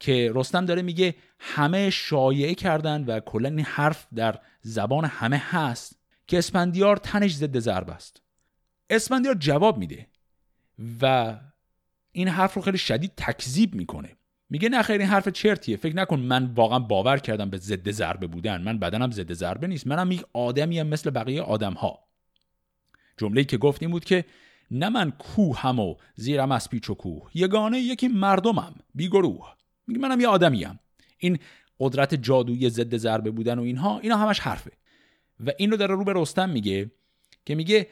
که 0.00 0.32
رستم 0.34 0.66
داره 0.66 0.82
میگه 0.82 1.14
همه 1.38 1.90
شایعه 1.90 2.54
کردن 2.54 3.04
و 3.04 3.20
کلا 3.20 3.48
این 3.48 3.64
حرف 3.64 4.06
در 4.14 4.38
زبان 4.60 5.04
همه 5.04 5.36
هست 5.36 5.98
که 6.26 6.38
اسپندیار 6.38 6.96
تنش 6.96 7.34
ضد 7.34 7.58
ضرب 7.58 7.90
است. 7.90 8.22
اسپندیار 8.90 9.34
جواب 9.34 9.78
میده 9.78 10.06
و 11.02 11.36
این 12.12 12.28
حرف 12.28 12.54
رو 12.54 12.62
خیلی 12.62 12.78
شدید 12.78 13.12
تکذیب 13.16 13.74
می‌کنه. 13.74 14.16
میگه 14.50 14.68
نه 14.68 14.82
خیر 14.82 15.00
این 15.00 15.08
حرف 15.08 15.28
چرتیه. 15.28 15.76
فکر 15.76 15.96
نکن 15.96 16.20
من 16.20 16.44
واقعا 16.44 16.78
باور 16.78 17.18
کردم 17.18 17.50
به 17.50 17.56
ضد 17.56 17.90
ضربه 17.90 18.26
بودن. 18.26 18.62
من 18.62 18.78
بدنم 18.78 19.10
ضد 19.10 19.32
ضربه 19.32 19.66
نیست. 19.66 19.86
منم 19.86 20.12
یک 20.12 20.24
آدمی 20.32 20.78
هم 20.78 20.86
مثل 20.86 21.10
بقیه 21.10 21.42
آدم 21.42 21.72
ها 21.72 21.98
جمله 23.18 23.44
که 23.44 23.56
گفتیم 23.56 23.90
بود 23.90 24.04
که 24.04 24.24
نه 24.70 24.88
من 24.88 25.10
کوهم 25.10 25.80
و 25.80 25.96
زیرم 26.14 26.52
از 26.52 26.70
پیچ 26.70 26.90
و 26.90 26.94
کوه. 26.94 27.30
یگانه 27.34 27.78
یکی 27.78 28.08
مردمم 28.08 28.74
بی 28.94 29.08
گروه 29.08 29.54
میگه 29.86 30.00
منم 30.00 30.20
یه 30.20 30.28
آدمیم 30.28 30.80
این 31.18 31.38
قدرت 31.80 32.14
جادویی 32.14 32.70
ضد 32.70 32.96
ضربه 32.96 33.30
بودن 33.30 33.58
و 33.58 33.62
اینها 33.62 33.98
اینا 33.98 34.16
همش 34.16 34.40
حرفه. 34.40 34.72
و 35.46 35.52
این 35.58 35.70
رو 35.70 35.76
داره 35.76 35.94
رو 35.94 36.04
به 36.04 36.12
رستم 36.16 36.48
میگه 36.48 36.90
که 37.44 37.54
میگه 37.54 37.88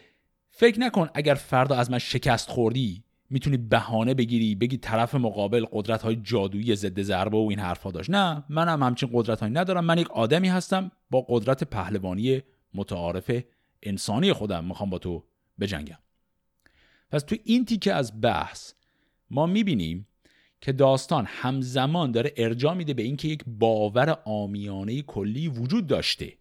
فکر 0.56 0.80
نکن 0.80 1.08
اگر 1.14 1.34
فردا 1.34 1.76
از 1.76 1.90
من 1.90 1.98
شکست 1.98 2.50
خوردی 2.50 3.04
می‌تونی 3.30 3.56
بهانه 3.56 4.14
بگیری 4.14 4.54
بگی 4.54 4.76
طرف 4.76 5.14
مقابل 5.14 5.66
قدرت 5.72 6.02
های 6.02 6.16
جادویی 6.16 6.76
ضد 6.76 7.02
ضربه 7.02 7.36
و 7.36 7.46
این 7.50 7.58
حرفا 7.58 7.90
داشت. 7.90 8.10
نه 8.10 8.44
منم 8.48 8.82
همچین 8.82 9.08
قدرت 9.12 9.40
هایی 9.40 9.52
ندارم. 9.52 9.84
من 9.84 9.98
یک 9.98 10.10
آدمی 10.10 10.48
هستم 10.48 10.90
با 11.10 11.26
قدرت 11.28 11.64
پهلوانی 11.64 12.42
متعارف 12.74 13.30
انسانی 13.82 14.32
خودم. 14.32 14.64
می‌خوام 14.64 14.90
با 14.90 14.98
تو 14.98 15.24
بجنگم. 15.60 15.98
پس 17.10 17.22
تو 17.22 17.36
این 17.44 17.64
تیکه 17.64 17.94
از 17.94 18.20
بحث 18.20 18.72
ما 19.30 19.46
می‌بینیم 19.46 20.06
که 20.60 20.72
داستان 20.72 21.24
همزمان 21.28 22.12
داره 22.12 22.32
ارجا 22.36 22.74
میده 22.74 22.94
به 22.94 23.02
اینکه 23.02 23.28
یک 23.28 23.44
باور 23.46 24.18
آمیانه 24.24 25.02
کلی 25.02 25.48
وجود 25.48 25.86
داشته 25.86 26.32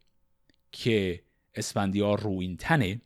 که 0.71 1.23
اسفندیار 1.55 2.19
رو 2.19 2.39
این 2.39 2.57
تنه 2.57 3.01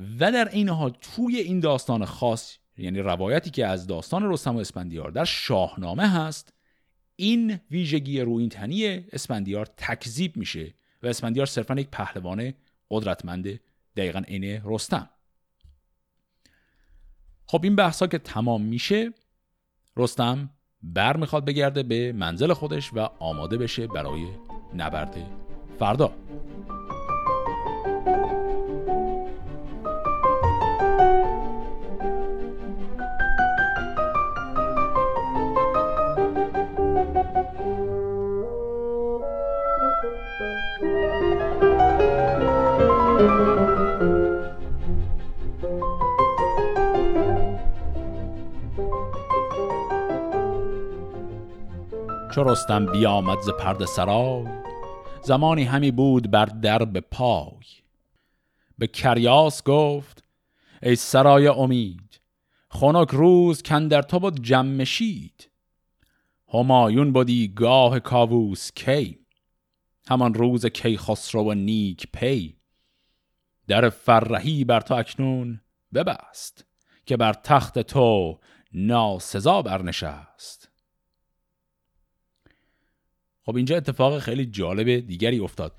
و 0.00 0.32
در 0.32 0.48
این 0.48 0.68
حال 0.68 0.96
توی 1.00 1.36
این 1.36 1.60
داستان 1.60 2.04
خاص 2.04 2.56
یعنی 2.76 2.98
روایتی 2.98 3.50
که 3.50 3.66
از 3.66 3.86
داستان 3.86 4.32
رستم 4.32 4.56
و 4.56 4.58
اسپندیار 4.58 5.10
در 5.10 5.24
شاهنامه 5.24 6.08
هست 6.08 6.52
این 7.16 7.60
ویژگی 7.70 8.20
روینتنی 8.20 8.86
اسپندیار 8.86 9.66
تکذیب 9.66 10.36
میشه 10.36 10.74
و 11.02 11.06
اسپندیار 11.06 11.46
صرفا 11.46 11.74
یک 11.74 11.88
پهلوان 11.92 12.52
قدرتمند 12.90 13.60
دقیقا 13.96 14.18
عین 14.18 14.62
رستم. 14.64 15.10
خب 17.46 17.60
این 17.64 17.76
بحثا 17.76 18.06
که 18.06 18.18
تمام 18.18 18.62
میشه 18.62 19.12
رستم 19.96 20.50
بر 20.82 21.16
می‌خواد 21.16 21.44
بگرده 21.44 21.82
به 21.82 22.12
منزل 22.12 22.52
خودش 22.52 22.92
و 22.92 22.98
آماده 23.18 23.58
بشه 23.58 23.86
برای 23.86 24.26
نبرد 24.74 25.16
فردا. 25.78 26.12
چو 52.40 52.44
رستم 52.44 52.86
بیامد 52.86 53.40
ز 53.40 53.48
پرده 53.50 53.86
سرای 53.86 54.44
زمانی 55.22 55.64
همی 55.64 55.90
بود 55.90 56.30
بر 56.30 56.44
درب 56.44 57.00
پای. 57.00 57.64
به 58.78 58.86
کریاس 58.86 59.64
گفت 59.64 60.24
ای 60.82 60.96
سرای 60.96 61.48
امید 61.48 62.20
خنک 62.70 63.08
روز 63.10 63.62
در 63.62 64.02
تو 64.02 64.20
بود 64.20 64.42
جمشید 64.42 65.50
همایون 66.54 67.12
بودی 67.12 67.48
گاه 67.48 68.00
کاووس 68.00 68.72
کی؟ 68.72 69.18
همان 70.08 70.34
روز 70.34 70.66
کی 70.66 70.96
خسرو 70.96 71.42
و 71.42 71.54
نیک 71.54 72.06
پی. 72.12 72.56
در 73.68 73.88
فرهی 73.88 74.64
بر 74.64 74.80
تو 74.80 74.94
اکنون 74.94 75.60
ببست 75.94 76.64
که 77.06 77.16
بر 77.16 77.32
تخت 77.32 77.78
تو 77.78 78.38
ناسزا 78.72 79.62
برنشست. 79.62 80.59
خب 83.50 83.56
اینجا 83.56 83.76
اتفاق 83.76 84.18
خیلی 84.18 84.46
جالب 84.46 85.06
دیگری 85.06 85.38
افتاد. 85.38 85.76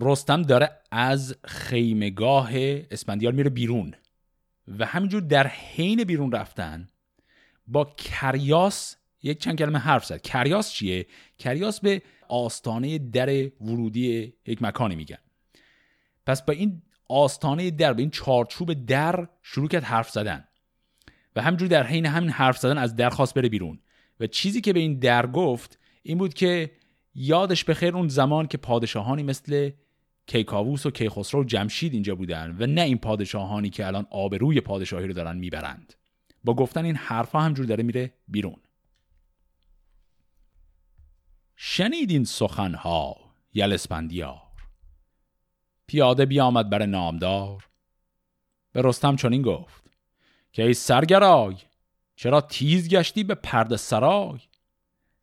رستم 0.00 0.42
داره 0.42 0.70
از 0.90 1.36
خیمگاه 1.44 2.50
اسپندیار 2.90 3.32
میره 3.32 3.50
بیرون 3.50 3.94
و 4.78 4.86
همینجور 4.86 5.22
در 5.22 5.46
حین 5.46 6.04
بیرون 6.04 6.32
رفتن 6.32 6.88
با 7.66 7.84
کریاس 7.84 8.96
یک 9.22 9.38
چند 9.38 9.58
کلمه 9.58 9.78
حرف 9.78 10.04
زد. 10.04 10.20
کریاس 10.20 10.72
چیه؟ 10.72 11.06
کریاس 11.38 11.80
به 11.80 12.02
آستانه 12.28 12.98
در 12.98 13.26
ورودی 13.60 14.32
یک 14.46 14.62
مکانی 14.62 14.96
میگن. 14.96 15.18
پس 16.26 16.42
با 16.42 16.52
این 16.52 16.82
آستانه 17.08 17.70
در 17.70 17.92
به 17.92 18.02
این 18.02 18.10
چارچوب 18.10 18.86
در 18.86 19.28
شروع 19.42 19.68
کرد 19.68 19.84
حرف 19.84 20.10
زدن 20.10 20.44
و 21.36 21.42
همینجور 21.42 21.68
در 21.68 21.86
حین 21.86 22.06
همین 22.06 22.30
حرف 22.30 22.58
زدن 22.58 22.78
از 22.78 22.96
در 22.96 23.10
خواست 23.10 23.34
بره 23.34 23.48
بیرون. 23.48 23.78
و 24.20 24.26
چیزی 24.26 24.60
که 24.60 24.72
به 24.72 24.80
این 24.80 24.98
در 24.98 25.26
گفت 25.26 25.78
این 26.02 26.18
بود 26.18 26.34
که 26.34 26.70
یادش 27.14 27.64
به 27.64 27.74
خیر 27.74 27.96
اون 27.96 28.08
زمان 28.08 28.46
که 28.46 28.58
پادشاهانی 28.58 29.22
مثل 29.22 29.70
کیکاووس 30.26 30.86
و 30.86 30.90
کیخسرو 30.90 31.40
و 31.40 31.44
جمشید 31.44 31.92
اینجا 31.92 32.14
بودن 32.14 32.56
و 32.58 32.66
نه 32.66 32.80
این 32.80 32.98
پادشاهانی 32.98 33.70
که 33.70 33.86
الان 33.86 34.06
آبروی 34.10 34.60
پادشاهی 34.60 35.06
رو 35.06 35.12
دارن 35.12 35.36
می‌برند. 35.36 35.94
با 36.44 36.54
گفتن 36.54 36.84
این 36.84 36.96
حرفها 36.96 37.40
همجور 37.40 37.66
داره 37.66 37.82
میره 37.82 38.12
بیرون. 38.28 38.56
شنید 41.56 42.10
این 42.10 42.24
سخنها 42.24 43.16
یلسپندیار؟ 43.54 44.42
پیاده 45.86 46.26
بیامد 46.26 46.70
بر 46.70 46.86
نامدار. 46.86 47.68
به 48.72 48.82
رستم 48.84 49.16
چنین 49.16 49.42
گفت 49.42 49.84
که 50.52 50.62
ای 50.62 50.74
سرگرای 50.74 51.56
چرا 52.16 52.40
تیز 52.40 52.88
گشتی 52.88 53.24
به 53.24 53.34
پرده 53.34 53.76
سرای؟ 53.76 54.38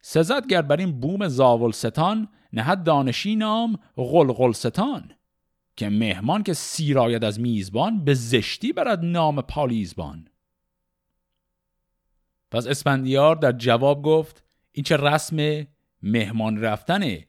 سزد 0.09 0.47
گر 0.47 0.61
بر 0.61 0.77
این 0.77 0.99
بوم 0.99 1.27
زاولستان 1.27 2.27
نهد 2.53 2.83
دانشی 2.83 3.35
نام 3.35 3.79
غلغلستان. 3.95 5.11
که 5.77 5.89
مهمان 5.89 6.43
که 6.43 6.53
سیراید 6.53 7.23
از 7.23 7.39
میزبان 7.39 8.05
به 8.05 8.13
زشتی 8.13 8.73
برد 8.73 9.05
نام 9.05 9.41
پالیزبان. 9.41 10.27
پس 12.51 12.67
اسپندیار 12.67 13.35
در 13.35 13.51
جواب 13.51 14.01
گفت 14.01 14.43
این 14.71 14.83
چه 14.83 14.97
رسم 14.97 15.67
مهمان 16.03 16.61
رفتنه 16.61 17.27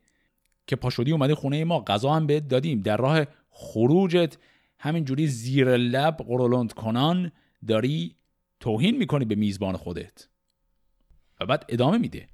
که 0.67 0.77
پاشودی 0.77 1.13
اومده 1.13 1.35
خونه 1.35 1.65
ما 1.65 1.81
غذا 1.81 2.13
هم 2.13 2.27
بهت 2.27 2.49
دادیم. 2.49 2.81
در 2.81 2.97
راه 2.97 3.25
خروجت 3.51 4.39
همینجوری 4.79 5.27
زیر 5.27 5.77
لب 5.77 6.17
قرولند 6.17 6.73
کنان 6.73 7.33
داری 7.67 8.17
توهین 8.61 8.97
می‌کنی 8.97 9.25
به 9.25 9.35
میزبان 9.35 9.77
خودت. 9.77 10.29
و 11.41 11.47
بعد 11.47 11.65
ادامه 11.69 11.99
میده. 11.99 12.29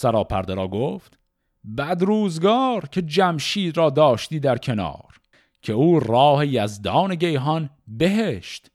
سراپرده 0.00 0.54
را 0.54 0.68
گفت 0.68 1.18
بعد 1.64 2.02
روزگار 2.02 2.88
که 2.88 3.02
جمشید 3.02 3.76
را 3.76 3.90
داشتی 3.90 4.40
در 4.40 4.58
کنار 4.58 5.20
که 5.62 5.72
او 5.72 6.00
راه 6.00 6.46
یزدان 6.46 7.14
گیهان 7.14 7.70
بهشت. 7.88 8.70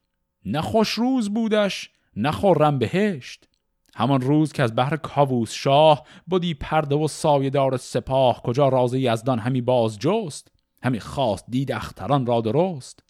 نه 0.45 0.61
خوش 0.61 0.89
روز 0.89 1.33
بودش 1.33 1.89
نه 2.15 2.31
خورم 2.31 2.79
بهشت. 2.79 3.47
همان 3.95 4.21
روز 4.21 4.51
که 4.51 4.63
از 4.63 4.75
بحر 4.75 4.97
کاووس 4.97 5.53
شاه 5.53 6.03
بودی 6.27 6.53
پرده 6.53 6.95
و 6.95 7.07
سایدار 7.07 7.77
سپاه 7.77 8.41
کجا 8.41 8.69
راز 8.69 8.93
یزدان 8.93 9.39
همی 9.39 9.61
باز 9.61 9.99
جست 9.99 10.51
همی 10.83 10.99
خواست 10.99 11.45
دید 11.49 11.71
اختران 11.71 12.25
را 12.25 12.41
درست. 12.41 13.03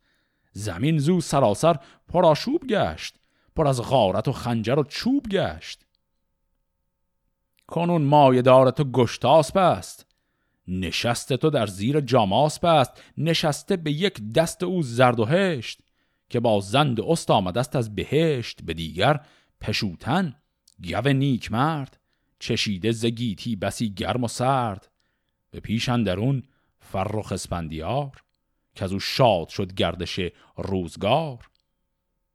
زمین 0.52 0.98
زو 0.98 1.22
سراسر 1.22 1.76
پرآشوب 2.08 2.68
گشت 2.68 3.16
پر 3.56 3.68
از 3.68 3.82
غارت 3.82 4.28
و 4.28 4.32
خنجر 4.32 4.80
و 4.80 4.84
چوب 4.84 5.28
گشت. 5.28 5.83
کنون 7.68 8.02
مایه 8.02 8.42
دار 8.42 8.72
تو 8.72 8.84
گشتاسب 8.84 9.58
است. 9.58 10.06
نشسته 10.68 11.38
تو 11.38 11.50
در 11.50 11.68
زیر 11.68 12.00
جاماسب 12.00 12.66
است. 12.66 13.04
نشسته 13.18 13.78
به 13.78 13.92
یک 13.92 14.34
دست 14.36 14.64
او 14.64 14.82
زرد 14.82 15.20
و 15.20 15.26
هشت 15.26 15.80
که 16.30 16.40
با 16.40 16.60
زند 16.60 17.02
است 17.02 17.32
آمده 17.32 17.60
است 17.60 17.76
از 17.76 17.96
بهشت. 17.96 18.64
به 18.64 18.74
دیگر 18.74 19.26
پشوتن 19.62 20.36
گو 20.84 21.10
نیک 21.10 21.52
مرد. 21.52 22.00
چشیده 22.40 22.92
زگیتی 22.92 23.56
بسی 23.56 23.94
گرم 23.94 24.24
و 24.24 24.28
سرد. 24.28 24.92
به 25.52 25.60
پیش 25.60 25.90
اندرون 25.90 26.44
فرخ 26.80 27.32
اسپندیار 27.32 28.24
که 28.76 28.84
از 28.84 28.94
او 28.94 29.00
شاد 29.00 29.50
شد 29.50 29.74
گردش 29.74 30.20
روزگار. 30.58 31.50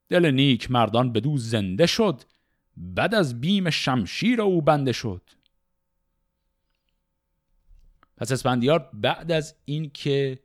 دل 0.09 0.31
نیک 0.31 0.71
مردان 0.71 1.11
بدو 1.11 1.37
زنده 1.37 1.85
شد. 1.85 2.21
بعد 2.79 3.15
از 3.15 3.41
بیم 3.41 3.69
شمشیر 3.69 4.41
او 4.41 4.61
بنده 4.61 4.91
شد. 4.91 5.21
پس 8.17 8.31
اسپندیار 8.31 8.89
بعد 8.93 9.31
از 9.31 9.55
اینکه 9.65 10.39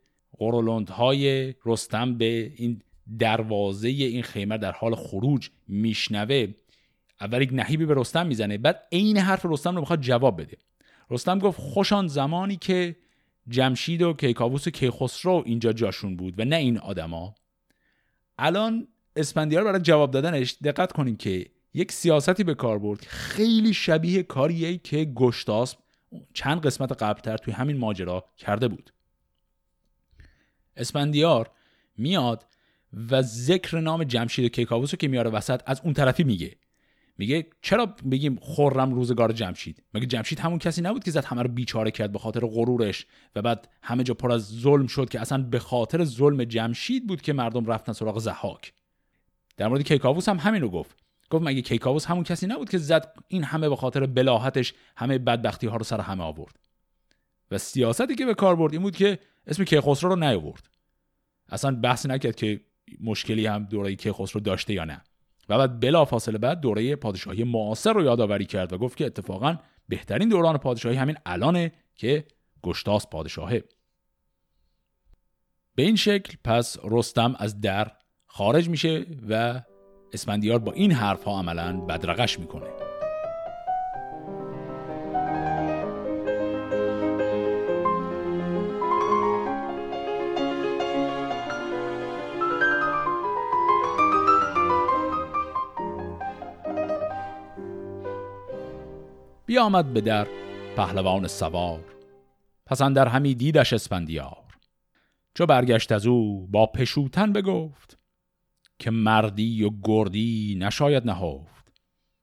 های 0.90 1.54
رستم 1.64 2.18
به 2.18 2.52
این 2.56 2.82
دروازه 3.18 3.88
این 3.88 4.22
خیمه 4.22 4.58
در 4.58 4.72
حال 4.72 4.94
خروج 4.94 5.50
میشنوه 5.68 6.54
اول 7.20 7.42
یک 7.42 7.50
نهیبی 7.52 7.86
به 7.86 7.94
رستم 7.96 8.26
می‌زنه 8.26 8.58
بعد 8.58 8.82
عین 8.92 9.16
حرف 9.16 9.46
رستم 9.46 9.74
رو 9.74 9.80
می‌خواد 9.80 10.00
جواب 10.00 10.40
بده. 10.40 10.56
رستم 11.10 11.38
گفت 11.38 11.60
خوشان 11.60 12.06
زمانی 12.06 12.56
که 12.56 12.96
جمشید 13.48 14.02
و 14.02 14.12
کیکاووس 14.12 14.66
و 14.66 14.70
کیخسرو 14.70 15.42
اینجا 15.46 15.72
جاشون 15.72 16.16
بود 16.16 16.40
و 16.40 16.44
نه 16.44 16.56
این 16.56 16.78
آدما. 16.78 17.34
الان 18.38 18.88
اسپندیار 19.16 19.64
برای 19.64 19.80
جواب 19.80 20.10
دادنش 20.10 20.56
دقت 20.64 20.92
کنیم 20.92 21.16
که 21.16 21.46
یک 21.74 21.92
سیاستی 21.92 22.44
به 22.44 22.54
کار 22.54 22.78
برد. 22.78 23.00
خیلی 23.08 23.74
شبیه 23.74 24.22
کاریه 24.22 24.78
که 24.78 25.04
گشتاسب 25.04 25.78
چند 26.34 26.60
قسمت 26.66 27.02
قبلتر 27.02 27.36
توی 27.36 27.52
همین 27.52 27.76
ماجرا 27.76 28.24
کرده 28.36 28.68
بود. 28.68 28.92
اسپندیار 30.76 31.50
میاد 31.96 32.46
و 33.10 33.22
ذکر 33.22 33.80
نام 33.80 34.04
جمشید 34.04 34.44
و 34.44 34.48
کیکاووس 34.48 34.94
رو 34.94 34.96
که 34.96 35.08
میاره 35.08 35.30
وسط 35.30 35.60
از 35.66 35.80
اون 35.84 35.94
طرفی 35.94 36.24
میگه. 36.24 36.56
میگه 37.18 37.46
چرا 37.62 37.86
بگیم 37.86 38.38
خرم 38.42 38.94
روزگار 38.94 39.32
جمشید؟ 39.32 39.82
مگه 39.94 40.06
جمشید 40.06 40.40
همون 40.40 40.58
کسی 40.58 40.82
نبود 40.82 41.04
که 41.04 41.10
زد 41.10 41.24
همه 41.24 41.42
رو 41.42 41.48
بیچاره 41.48 41.90
کرد 41.90 42.12
به 42.12 42.18
خاطر 42.18 42.40
غرورش 42.40 43.06
و 43.36 43.42
بعد 43.42 43.68
همه 43.82 44.02
جا 44.02 44.14
پر 44.14 44.32
از 44.32 44.42
ظلم 44.42 44.86
شد 44.86 45.08
که 45.08 45.20
اصلا 45.20 45.42
به 45.42 45.58
خاطر 45.58 46.04
ظلم 46.04 46.44
جمشید 46.44 47.06
بود 47.06 47.22
که 47.22 47.32
مردم 47.32 47.66
رفتن 47.66 47.92
سراغ 47.92 48.18
زحاک؟ 48.18 48.72
در 49.56 49.68
مورد 49.68 49.82
کیکاووس 49.82 50.28
هم 50.28 50.36
همین 50.38 50.62
رو 50.62 50.68
گفت. 50.68 51.03
گفت 51.30 51.44
مگه 51.44 51.62
کیکاووس 51.62 52.06
همون 52.06 52.24
کسی 52.24 52.46
نبود 52.46 52.70
که 52.70 52.78
زد 52.78 53.14
این 53.28 53.44
همه 53.44 53.68
به 53.68 53.76
خاطر 53.76 54.06
بلاحتش 54.06 54.74
همه 54.96 55.18
بدبختی 55.18 55.66
ها 55.66 55.76
رو 55.76 55.84
سر 55.84 56.00
همه 56.00 56.24
آورد. 56.24 56.58
و 57.50 57.58
سیاستی 57.58 58.14
که 58.14 58.26
به 58.26 58.34
کار 58.34 58.56
برد 58.56 58.72
این 58.72 58.82
بود 58.82 58.96
که 58.96 59.18
اسم 59.46 59.64
کیخسرو 59.64 60.08
رو 60.08 60.16
نیاورد. 60.16 60.68
اصلا 61.48 61.80
بحث 61.80 62.06
نکرد 62.06 62.36
که 62.36 62.60
مشکلی 63.00 63.46
هم 63.46 63.64
دوره 63.64 63.94
کیخسرو 63.94 64.40
داشته 64.40 64.74
یا 64.74 64.84
نه. 64.84 65.02
و 65.48 65.58
بعد 65.58 65.80
بلا 65.80 66.04
فاصله 66.04 66.38
بعد 66.38 66.60
دوره 66.60 66.96
پادشاهی 66.96 67.44
معاصر 67.44 67.92
رو 67.92 68.04
یادآوری 68.04 68.44
کرد 68.44 68.72
و 68.72 68.78
گفت 68.78 68.96
که 68.96 69.06
اتفاقا 69.06 69.56
بهترین 69.88 70.28
دوران 70.28 70.58
پادشاهی 70.58 70.96
همین 70.96 71.16
الانه 71.26 71.72
که 71.94 72.24
گشتاس 72.62 73.06
پادشاهه. 73.06 73.64
به 75.74 75.82
این 75.82 75.96
شکل 75.96 76.36
پس 76.44 76.76
رستم 76.84 77.34
از 77.38 77.60
در 77.60 77.92
خارج 78.26 78.68
میشه 78.68 79.06
و 79.28 79.62
اسفندیار 80.14 80.58
با 80.58 80.72
این 80.72 80.92
حرف 80.92 81.24
ها 81.24 81.38
عملا 81.38 81.80
بدرقش 81.80 82.38
می‌کنه. 82.38 82.66
بیامد 99.46 99.92
به 99.92 100.00
در 100.00 100.26
پهلوان 100.76 101.26
سوار 101.26 101.84
پس 102.66 102.82
در 102.82 103.08
همی 103.08 103.34
دیدش 103.34 103.72
اسفندیار. 103.72 104.44
چو 105.34 105.46
برگشت 105.46 105.92
از 105.92 106.06
او 106.06 106.46
با 106.46 106.66
پشوتن 106.66 107.32
بگفت 107.32 108.03
که 108.78 108.90
مردی 108.90 109.64
و 109.64 109.70
گردی 109.82 110.56
نشاید 110.60 111.06
نهفت. 111.06 111.72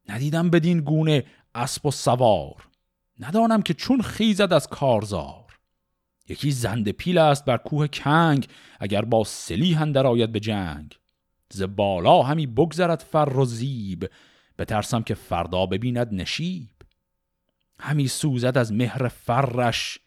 ندیدم 0.09 0.49
بدین 0.49 0.79
گونه 0.79 1.25
اسب 1.55 1.85
و 1.85 1.91
سوار. 1.91 2.67
ندانم 3.19 3.61
که 3.61 3.73
چون 3.73 4.01
خیزد 4.01 4.53
از 4.53 4.67
کارزار. 4.67 5.57
یکی 6.29 6.51
زند 6.51 6.89
پیل 6.89 7.17
است 7.17 7.45
بر 7.45 7.57
کوه 7.57 7.87
کنگ 7.87 8.47
اگر 8.79 9.01
با 9.01 9.23
سلی 9.23 9.73
هندر 9.73 10.07
آید 10.07 10.31
به 10.31 10.39
جنگ. 10.39 10.97
ز 11.49 11.63
بالا 11.63 12.21
همی 12.21 12.47
بگذرد 12.47 12.99
فر 12.99 13.37
و 13.37 13.45
زیب 13.45 14.09
بترسم 14.57 15.03
که 15.03 15.13
فردا 15.13 15.65
ببیند 15.65 16.13
نشیب. 16.13 16.69
همی 17.79 18.07
سوزد 18.07 18.57
از 18.57 18.73
مهر 18.73 19.07
فرش 19.07 19.99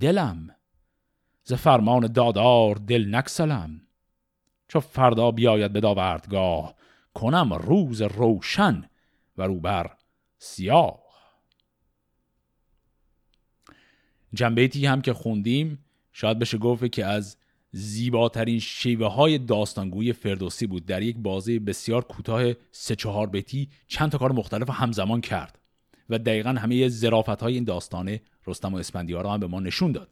دلم. 0.00 0.50
ز 1.44 1.52
فرمان 1.52 2.06
دادار 2.06 2.74
دل 2.74 3.14
نکسلم. 3.14 3.80
چو 4.68 4.80
فردا 4.80 5.30
بیاید 5.30 5.72
به 5.72 5.80
داوردگاه 5.80 6.74
کنم 7.14 7.52
روز 7.52 8.02
روشن 8.02 8.84
و 9.36 9.42
روبر 9.42 9.90
سیاه. 10.38 11.00
جنبیتی 14.34 14.86
هم 14.86 15.02
که 15.02 15.12
خوندیم 15.12 15.84
شاید 16.12 16.38
بشه 16.38 16.58
گفت 16.58 16.92
که 16.92 17.04
از 17.04 17.36
زیباترین 17.70 18.58
شیوه 18.58 19.06
های 19.06 19.38
داستانگوی 19.38 20.12
فردوسی 20.12 20.66
بود. 20.66 20.86
در 20.86 21.02
یک 21.02 21.16
بازی 21.16 21.58
بسیار 21.58 22.04
کوتاه 22.04 22.52
سه 22.72 22.96
چهار 22.96 23.26
بیتی 23.26 23.68
چند 23.86 24.10
تا 24.10 24.18
کار 24.18 24.32
مختلف 24.32 24.70
همزمان 24.70 25.20
کرد 25.20 25.58
و 26.10 26.18
دقیقا 26.18 26.50
همه 26.50 26.88
زرافت 26.88 27.42
های 27.42 27.54
این 27.54 27.64
داستانه 27.64 28.20
رستم 28.46 28.74
و 28.74 28.76
اسفندیار 28.76 29.26
هم 29.26 29.40
به 29.40 29.46
ما 29.46 29.60
نشون 29.60 29.92
داد. 29.92 30.08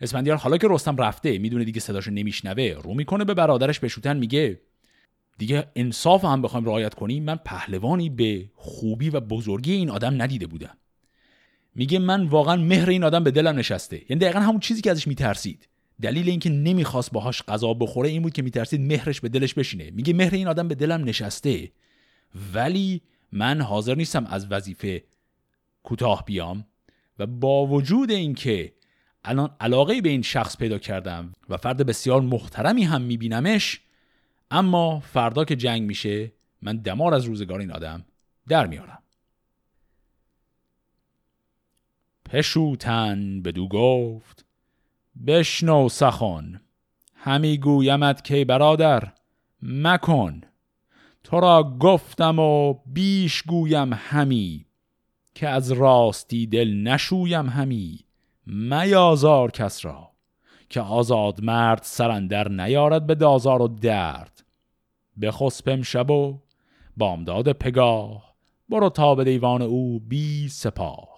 اسفندیار 0.00 0.36
حالا 0.36 0.56
که 0.56 0.66
رستم 0.70 0.96
رفته 0.96 1.38
می‌دونه 1.38 1.64
دیگه 1.64 1.80
صداشو 1.80 2.10
نمیشنوه 2.10 2.76
رو 2.82 2.94
می‌کنه 2.94 3.24
به 3.24 3.34
برادرش 3.34 3.80
بشوتن 3.80 4.16
میگه 4.16 4.60
دیگه 5.38 5.66
انصاف 5.76 6.24
هم 6.24 6.42
بخوایم 6.42 6.66
رعایت 6.66 6.94
کنیم 6.94 7.24
من 7.24 7.36
پهلوانی 7.36 8.10
به 8.10 8.50
خوبی 8.54 9.10
و 9.10 9.20
بزرگی 9.20 9.72
این 9.72 9.90
آدم 9.90 10.22
ندیده 10.22 10.46
بودم. 10.46 10.76
میگه 11.74 11.98
من 11.98 12.26
واقعا 12.26 12.56
مهر 12.56 12.90
این 12.90 13.04
آدم 13.04 13.24
به 13.24 13.30
دلم 13.30 13.58
نشسته. 13.58 14.02
یعنی 14.10 14.20
دقیقا 14.20 14.40
همون 14.40 14.60
چیزی 14.60 14.82
که 14.82 14.90
ازش 14.90 15.08
میترسید. 15.08 15.68
دلیل 16.02 16.28
اینکه 16.28 16.50
نمی‌خواست 16.50 17.12
باهاش 17.12 17.42
غذا 17.42 17.74
بخوره 17.74 18.08
این 18.08 18.22
بود 18.22 18.32
که 18.32 18.42
میترسید 18.42 18.80
مهرش 18.80 19.20
به 19.20 19.28
دلش 19.28 19.54
بشینه. 19.54 19.90
میگه 19.90 20.12
مهر 20.12 20.34
این 20.34 20.48
آدم 20.48 20.68
به 20.68 20.74
دلم 20.74 21.04
نشسته 21.04 21.72
ولی 22.54 23.02
من 23.32 23.60
حاضر 23.60 23.94
نیستم 23.94 24.26
از 24.26 24.52
وظیفه 24.52 25.04
کوتاه 25.82 26.24
بیام. 26.24 26.66
و 27.18 27.26
با 27.26 27.66
وجود 27.66 28.10
اینکه 28.10 28.72
الان 29.24 29.50
علاقه 29.60 30.00
به 30.00 30.08
این 30.08 30.22
شخص 30.22 30.56
پیدا 30.56 30.78
کردم 30.78 31.32
و 31.48 31.56
فرد 31.56 31.86
بسیار 31.86 32.20
محترمی 32.20 32.84
هم 32.84 33.02
میبینمش 33.02 33.80
اما 34.50 35.00
فردا 35.00 35.44
که 35.44 35.56
جنگ 35.56 35.82
میشه 35.82 36.32
من 36.62 36.76
دمار 36.76 37.14
از 37.14 37.24
روزگار 37.24 37.60
این 37.60 37.72
آدم 37.72 38.04
در 38.48 38.66
میارم. 38.66 39.02
پشوتن 42.30 43.42
بدو 43.42 43.68
گفت 43.68 44.44
بشنو 45.26 45.88
سخن 45.88 46.60
همی 47.14 47.58
گویمت 47.58 48.24
که 48.24 48.44
برادر 48.44 49.12
مکن. 49.62 50.40
تو 51.24 51.40
را 51.40 51.76
گفتم 51.80 52.38
و 52.38 52.74
بیش 52.86 53.42
گویم 53.42 53.92
همی 53.92 54.66
که 55.34 55.48
از 55.48 55.72
راستی 55.72 56.46
دل 56.46 56.74
نشویم 56.74 57.48
همی. 57.48 58.04
میازار 58.46 59.50
کس 59.50 59.84
را 59.84 60.10
که 60.68 60.80
آزاد 60.80 61.44
مرد 61.44 61.82
سرندر 61.82 62.48
نیارد 62.48 63.06
به 63.06 63.14
دازار 63.14 63.62
و 63.62 63.68
درد. 63.68 64.44
بخسپم 65.22 65.82
شب 65.82 66.10
و 66.10 66.40
بامداد 66.96 67.52
پگاه 67.52 68.34
برو 68.68 68.88
تا 68.88 69.14
به 69.14 69.24
دیوان 69.24 69.62
او 69.62 70.00
بی 70.00 70.48
سپاه. 70.48 71.08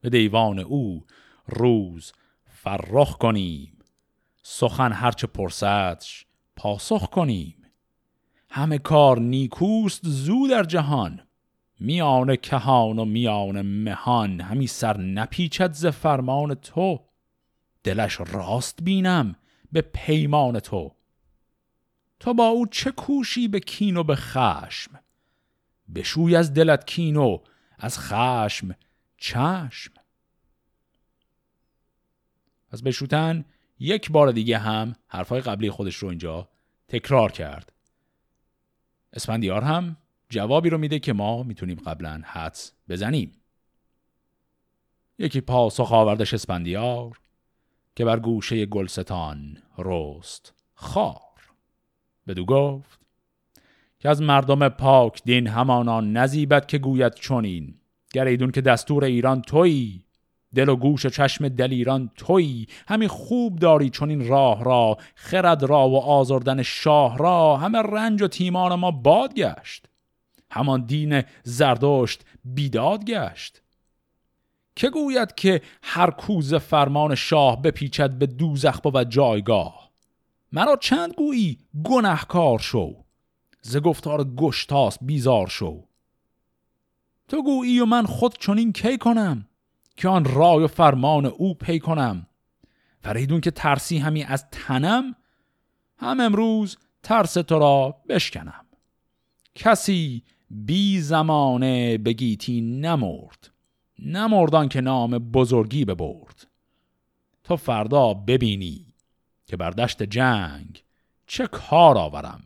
به 0.00 0.10
دیوان 0.10 0.58
او 0.58 1.04
روز 1.46 2.12
فرخ 2.44 3.16
کنیم 3.16 3.78
سخن 4.42 4.92
هرچه 4.92 5.26
پرسدش 5.26 6.26
پاسخ 6.56 7.06
کنیم. 7.06 7.54
همه 8.50 8.78
کار 8.78 9.18
نیکوست 9.18 10.00
زو 10.04 10.48
در 10.48 10.64
جهان 10.64 11.27
میان 11.80 12.36
کهان 12.36 12.98
و 12.98 13.04
میان 13.04 13.62
مهان 13.62 14.40
همی 14.40 14.66
سر 14.66 14.96
نپیچد 14.96 15.72
ز 15.72 15.86
فرمان 15.86 16.54
تو. 16.54 17.00
دلش 17.84 18.20
راست 18.20 18.82
بینم 18.82 19.36
به 19.72 19.80
پیمان 19.80 20.60
تو. 20.60 20.94
تو 22.20 22.34
با 22.34 22.46
او 22.46 22.66
چه 22.66 22.90
کوشی 22.90 23.48
به 23.48 23.60
کین 23.60 23.96
و 23.96 24.02
به 24.02 24.16
خشم؟ 24.16 25.00
بشوی 25.94 26.36
از 26.36 26.54
دلت 26.54 26.86
کین 26.86 27.16
و 27.16 27.38
از 27.78 27.98
خشم 27.98 28.74
چشم. 29.16 29.92
از 32.70 32.82
بشوتن 32.82 33.44
یک 33.78 34.10
بار 34.10 34.32
دیگه 34.32 34.58
هم 34.58 34.96
حرفای 35.06 35.40
قبلی 35.40 35.70
خودش 35.70 35.96
رو 35.96 36.08
اینجا 36.08 36.48
تکرار 36.88 37.32
کرد. 37.32 37.72
اسفندیار 39.12 39.62
هم 39.62 39.96
جوابی 40.28 40.70
رو 40.70 40.78
میده 40.78 40.98
که 40.98 41.12
ما 41.12 41.42
می‌تونیم 41.42 41.76
قبلا 41.86 42.22
حدس 42.24 42.72
بزنیم. 42.88 43.32
یکی 45.18 45.40
پاسخ 45.40 45.92
آوردش 45.92 46.34
اسپندیار 46.34 47.20
که 47.96 48.04
بر 48.04 48.18
گوشه 48.18 48.66
گلستان 48.66 49.58
رست 49.78 50.54
خار. 50.74 51.20
بدو 52.26 52.44
گفت 52.44 53.00
که 53.98 54.08
از 54.08 54.22
مردم 54.22 54.68
پاک 54.68 55.22
دین 55.24 55.46
همانان 55.46 56.12
نزیبت 56.12 56.68
که 56.68 56.78
گوید 56.78 57.14
چونین 57.14 57.74
گر 58.12 58.24
ایدون 58.24 58.50
که 58.50 58.60
دستور 58.60 59.04
ایران 59.04 59.42
تویی 59.42 60.04
دل 60.54 60.68
و 60.68 60.76
گوش 60.76 61.06
و 61.06 61.08
چشم 61.08 61.48
دل 61.48 61.72
ایران 61.72 62.10
تویی 62.16 62.66
همین 62.88 63.08
خوب 63.08 63.58
داری 63.58 63.90
چون 63.90 64.10
این 64.10 64.28
راه 64.28 64.64
را 64.64 64.98
خرد 65.14 65.62
را 65.62 65.88
و 65.88 65.96
آزردن 65.96 66.62
شاه 66.62 67.18
را. 67.18 67.56
همه 67.56 67.78
رنج 67.78 68.22
و 68.22 68.28
تیمان 68.28 68.74
ما 68.74 68.90
باد 68.90 69.34
گشت 69.34 69.88
همان 70.50 70.86
دین 70.86 71.22
زردشت 71.42 72.24
بیداد 72.44 73.04
گشت. 73.04 73.62
که 74.76 74.90
گوید 74.90 75.34
که 75.34 75.62
هر 75.82 76.10
کوز 76.10 76.54
فرمان 76.54 77.14
شاه 77.14 77.62
بپیچد 77.62 78.10
به 78.10 78.26
دوزخ 78.26 78.80
و 78.94 79.04
جایگاه. 79.04 79.90
مرا 80.52 80.76
چند 80.76 81.14
گویی 81.14 81.58
گنهکار 81.84 82.58
شو. 82.58 83.04
ز 83.62 83.76
گفتار 83.76 84.24
گشتاس 84.24 84.98
بیزار 85.02 85.46
شو. 85.46 85.84
تو 87.28 87.42
گویی 87.42 87.80
و 87.80 87.86
من 87.86 88.06
خود 88.06 88.38
چنین 88.38 88.72
کی 88.72 88.98
کنم؟ 88.98 89.48
که 89.96 90.08
آن 90.08 90.24
رای 90.24 90.64
و 90.64 90.66
فرمان 90.66 91.26
او 91.26 91.54
پی 91.54 91.78
کنم. 91.78 92.26
فریدون 93.02 93.40
که 93.40 93.50
ترسی 93.50 93.98
همی 93.98 94.24
از 94.24 94.50
تنم 94.50 95.14
هم 95.98 96.20
امروز 96.20 96.78
ترس 97.02 97.34
تو 97.34 97.58
را 97.58 97.96
بشکنم. 98.08 98.66
کسی 99.54 100.22
بی 100.50 101.00
زمانه 101.00 101.98
بگیتی 101.98 102.60
نمرد 102.60 103.50
نمردان 103.98 104.68
که 104.68 104.80
نام 104.80 105.18
بزرگی 105.18 105.84
ببرد. 105.84 106.46
تو 107.44 107.56
فردا 107.56 108.14
ببینی 108.14 108.94
که 109.46 109.56
بر 109.56 109.70
دشت 109.70 110.02
جنگ 110.02 110.84
چه 111.26 111.46
کار 111.46 111.98
آورم 111.98 112.44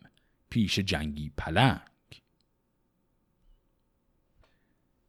پیش 0.51 0.79
جنگی 0.79 1.33
پلنگ. 1.37 1.81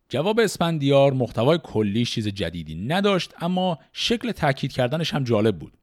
جواب 0.09 0.39
اسپندیار 0.39 1.13
محتوای 1.13 1.59
کلی 1.63 2.05
چیز 2.05 2.27
جدیدی 2.27 2.75
نداشت 2.75 3.33
اما 3.39 3.79
شکل 3.93 4.31
تاکید 4.31 4.71
کردنش 4.71 5.13
هم 5.13 5.23
جالب 5.23 5.59
بود. 5.59 5.77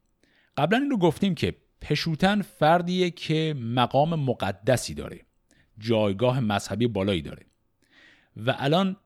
قبلا 0.57 0.79
این 0.79 0.91
رو 0.91 0.97
گفتیم 0.97 1.35
که 1.35 1.57
پشوتن 1.81 2.43
فردیه 2.43 3.11
که 3.11 3.55
مقام 3.59 4.15
مقدسی 4.15 4.95
داره. 4.95 5.21
جایگاه 5.81 6.41
مذهبی 6.41 6.87
بالایی 6.87 7.23
داره. 7.23 7.47
و 8.37 8.55
الان 8.59 8.97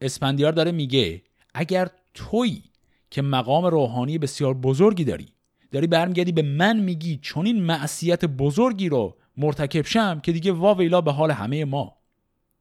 اسپندیار 0.00 0.52
داره 0.52 0.72
میگه 0.72 1.22
اگر 1.54 1.88
تویی 2.14 2.62
که 3.10 3.22
مقام 3.22 3.64
روحانی 3.66 4.18
بسیار 4.18 4.54
بزرگی 4.54 5.04
داری 5.04 5.28
داری 5.72 5.86
برمیگردی 5.86 6.32
به 6.32 6.42
من 6.42 6.80
میگی 6.80 7.18
چون 7.22 7.46
این 7.46 7.62
معصیت 7.62 8.24
بزرگی 8.24 8.88
رو 8.88 9.16
مرتکب 9.36 9.86
شم 9.86 10.20
که 10.20 10.32
دیگه 10.32 10.52
واویلا 10.52 11.00
به 11.00 11.12
حال 11.12 11.30
همه 11.30 11.64
ما. 11.64 11.96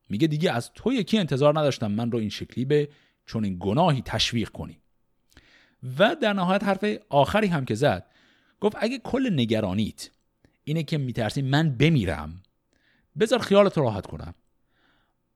میگه 0.10 0.28
دیگه 0.28 0.52
از 0.52 0.72
تو 0.74 0.94
یکی 0.94 1.18
انتظار 1.18 1.60
نداشتم 1.60 1.92
من 1.92 2.12
رو 2.12 2.20
این 2.20 2.30
شکلی 2.30 2.66
به 2.66 2.90
چون 3.26 3.44
این 3.44 3.58
گناهی 3.60 4.02
تشویق 4.06 4.50
کنی. 4.50 4.80
و 6.00 6.16
در 6.22 6.34
نهایت 6.34 6.64
حرف 6.64 6.86
آخری 7.10 7.48
هم 7.48 7.66
که 7.66 7.76
زد 7.76 8.06
گفت 8.60 8.76
اگه 8.80 8.98
کل 8.98 9.34
نگرانیت 9.34 10.10
اینه 10.64 10.84
که 10.84 10.98
میترسی 10.98 11.42
من 11.42 11.70
بمیرم 11.70 12.42
بذار 13.20 13.40
خیالت 13.40 13.78
راحت 13.78 14.08
کنم. 14.08 14.34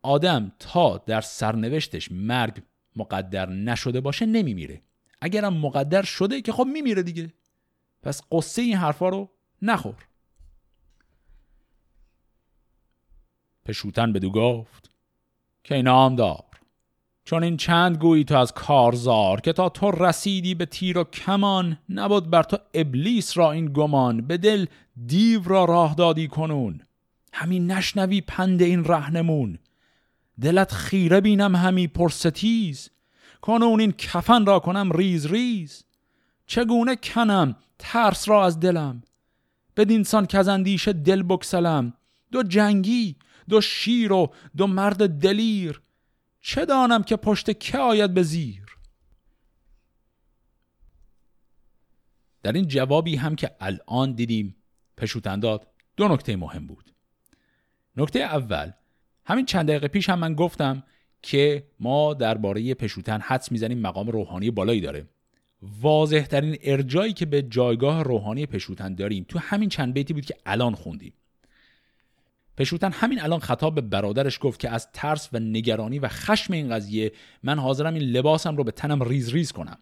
آدم 0.01 0.51
تا 0.59 0.97
در 0.97 1.21
سرنوشتش 1.21 2.11
مرگ 2.11 2.61
مقدر 2.95 3.49
نشده 3.49 4.01
باشه 4.01 4.25
نمیمیره. 4.25 4.81
اگرم 5.21 5.53
مقدر 5.53 6.01
شده 6.01 6.41
که 6.41 6.51
خب 6.51 6.67
میمیره 6.73 7.03
دیگه. 7.03 7.33
پس 8.03 8.21
قصه 8.31 8.61
این 8.61 8.75
حرفا 8.75 9.09
رو 9.09 9.29
نخور. 9.61 10.07
پشوتن 13.65 14.13
بدو 14.13 14.31
گفت 14.31 14.89
که 15.63 15.81
دار 16.17 16.43
چون 17.25 17.43
این 17.43 17.57
چند 17.57 17.97
گویی 17.97 18.23
تو 18.23 18.37
از 18.37 18.51
کارزار 18.51 19.41
که 19.41 19.53
تا 19.53 19.69
تو 19.69 19.91
رسیدی 19.91 20.55
به 20.55 20.65
تیر 20.65 20.97
و 20.97 21.03
کمان 21.03 21.77
نبود 21.89 22.29
بر 22.29 22.43
تو 22.43 22.57
ابلیس 22.73 23.37
را 23.37 23.51
این 23.51 23.73
گمان 23.73 24.21
به 24.21 24.37
دل 24.37 24.65
دیو 25.05 25.43
را 25.43 25.65
راه 25.65 25.95
دادی 25.95 26.27
کنون. 26.27 26.81
همین 27.33 27.71
نشنوی 27.71 28.21
پند 28.21 28.61
این 28.61 28.85
رهنمون. 28.85 29.59
دلت 30.41 30.71
خیره 30.71 31.21
بینم 31.21 31.55
همی 31.55 31.87
پرستیز 31.87 32.89
کنون 33.41 33.79
این 33.79 33.91
کفن 33.91 34.45
را 34.45 34.59
کنم 34.59 34.91
ریز 34.91 35.25
ریز. 35.25 35.83
چگونه 36.45 36.95
کنم 36.95 37.55
ترس 37.79 38.29
را 38.29 38.45
از 38.45 38.59
دلم؟ 38.59 39.01
بدینسان 39.77 40.25
که 40.25 40.37
از 40.37 40.47
اندیشه 40.47 40.93
دل 40.93 41.23
بکسلم 41.23 41.93
دو 42.31 42.43
جنگی 42.43 43.15
دو 43.49 43.61
شیر 43.61 44.13
و 44.13 44.33
دو 44.57 44.67
مرد 44.67 45.09
دلیر. 45.19 45.81
چه 46.41 46.65
دانم 46.65 47.03
که 47.03 47.15
پشت 47.15 47.59
که 47.59 47.77
آید 47.77 48.13
به 48.13 48.23
زیر؟ 48.23 48.77
در 52.43 52.51
این 52.51 52.67
جوابی 52.67 53.15
هم 53.15 53.35
که 53.35 53.55
الان 53.59 54.13
دیدیم 54.13 54.55
پشوتن 54.97 55.39
داد 55.39 55.67
دو 55.95 56.07
نکته 56.07 56.35
مهم 56.35 56.67
بود. 56.67 56.92
نکته 57.97 58.19
اول 58.19 58.71
همین 59.25 59.45
چند 59.45 59.67
دقیقه 59.67 59.87
پیش 59.87 60.09
هم 60.09 60.19
من 60.19 60.33
گفتم 60.33 60.83
که 61.21 61.67
ما 61.79 62.13
درباره 62.13 62.73
پشوتن 62.73 63.21
حدس 63.21 63.51
می‌زنیم 63.51 63.79
مقام 63.79 64.07
روحانی 64.07 64.51
بالایی 64.51 64.81
داره. 64.81 65.05
واضح 65.81 66.25
ترین 66.25 66.57
ارجایی 66.63 67.13
که 67.13 67.25
به 67.25 67.41
جایگاه 67.41 68.03
روحانی 68.03 68.45
پشوتن 68.45 68.95
داریم 68.95 69.25
تو 69.29 69.39
همین 69.39 69.69
چند 69.69 69.93
بیتی 69.93 70.13
بود 70.13 70.25
که 70.25 70.35
الان 70.45 70.75
خوندیم. 70.75 71.13
پشوتن 72.57 72.91
همین 72.91 73.21
الان 73.21 73.39
خطاب 73.39 73.75
به 73.75 73.81
برادرش 73.81 74.39
گفت 74.41 74.59
که 74.59 74.69
از 74.69 74.91
ترس 74.91 75.29
و 75.33 75.39
نگرانی 75.39 75.99
و 75.99 76.07
خشم 76.07 76.53
این 76.53 76.69
قضیه 76.69 77.11
من 77.43 77.59
حاضرم 77.59 77.93
این 77.93 78.03
لباسم 78.03 78.57
رو 78.57 78.63
به 78.63 78.71
تنم 78.71 79.03
ریز 79.03 79.29
ریز 79.29 79.51
کنم. 79.51 79.77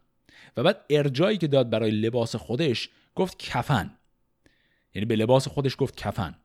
و 0.58 0.64
بعد 0.64 0.86
ارجایی 0.90 1.38
که 1.38 1.48
داد 1.48 1.70
برای 1.70 1.92
لباس 1.92 2.36
خودش 2.36 2.90
گفت 3.16 3.40
کفن. 3.40 3.98
یعنی 4.96 5.06
به 5.06 5.16
لباس 5.16 5.48
خودش 5.48 5.76
گفت 5.78 5.96
کفن. 5.96 6.36